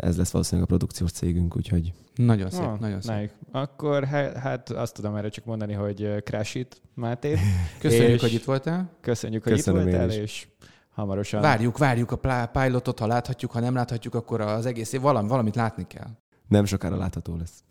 Ez 0.00 0.16
lesz 0.16 0.30
valószínűleg 0.30 0.70
a 0.70 0.76
produkciós 0.76 1.10
cégünk, 1.10 1.56
úgyhogy 1.56 1.92
Nagyon 2.14 2.50
szép, 2.50 2.60
Ah, 2.66 2.78
nagyon 2.78 3.00
szép. 3.00 3.16
nice. 3.16 3.32
Akkor 3.52 4.04
hát, 4.04 4.70
azt 4.70 4.94
tudom 4.94 5.16
erre 5.16 5.28
csak 5.28 5.44
mondani, 5.44 5.72
hogy 5.72 6.02
uh, 6.02 6.18
crash 6.20 6.56
it, 6.56 6.80
Máté. 6.94 7.36
Köszönjük, 7.78 8.08
És- 8.14 8.20
hogy 8.20 8.32
itt 8.32 8.44
voltál. 8.44 8.90
Köszönjük, 9.00 9.42
hogy 9.42 9.52
Köszönöm 9.52 9.86
itt 9.88 9.94
voltál, 9.94 10.10
és 10.10 10.46
hamarosan. 10.90 11.40
Várjuk, 11.40 11.78
várjuk 11.78 12.10
a 12.10 12.46
pilotot, 12.52 12.98
ha 12.98 13.06
láthatjuk, 13.06 13.50
ha 13.50 13.60
nem 13.60 13.74
láthatjuk, 13.74 14.14
akkor 14.14 14.40
az 14.40 14.66
egész 14.66 14.92
év 14.92 15.00
valami, 15.00 15.28
valamit 15.28 15.54
látni 15.54 15.86
kell. 15.86 16.08
nem 16.48 16.64
sokára 16.64 16.96
látható 16.96 17.36
lesz. 17.36 17.62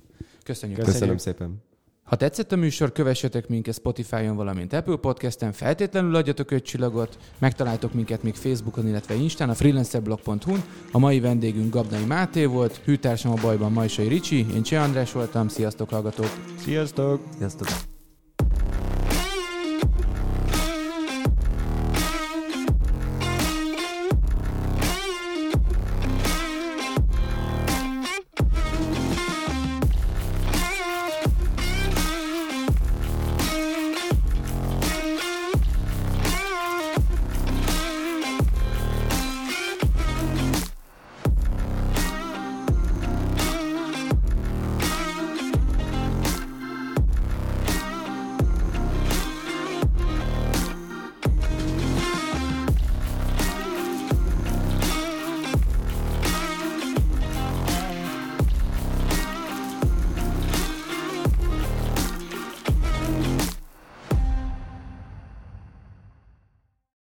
Köszönjük. 0.43 0.77
Köszönjük. 0.79 0.83
Köszönöm 0.85 1.17
szépen. 1.17 1.63
Ha 2.11 2.17
tetszett 2.17 2.51
a 2.51 2.55
műsor, 2.55 2.91
kövessetek 2.91 3.47
minket 3.47 3.73
Spotify-on, 3.73 4.35
valamint 4.35 4.73
Apple 4.73 4.95
Podcast-en, 4.95 5.51
feltétlenül 5.51 6.15
adjatok 6.15 6.51
öt 6.51 6.63
csillagot, 6.63 7.17
megtaláltok 7.39 7.93
minket 7.93 8.23
még 8.23 8.35
Facebookon, 8.35 8.87
illetve 8.87 9.13
Instán, 9.13 9.49
a 9.49 9.53
freelancerblog.hu-n. 9.53 10.63
A 10.91 10.99
mai 10.99 11.19
vendégünk 11.19 11.73
Gabnai 11.73 12.05
Máté 12.05 12.45
volt, 12.45 12.75
hűtársam 12.75 13.31
a 13.31 13.41
bajban 13.41 13.71
Majsai 13.71 14.07
Ricsi, 14.07 14.45
én 14.55 14.63
Cseh 14.63 14.83
András 14.83 15.11
voltam, 15.11 15.47
sziasztok 15.47 15.89
hallgatók! 15.89 16.31
Sziasztok! 16.63 17.21
Sziasztok! 17.37 17.90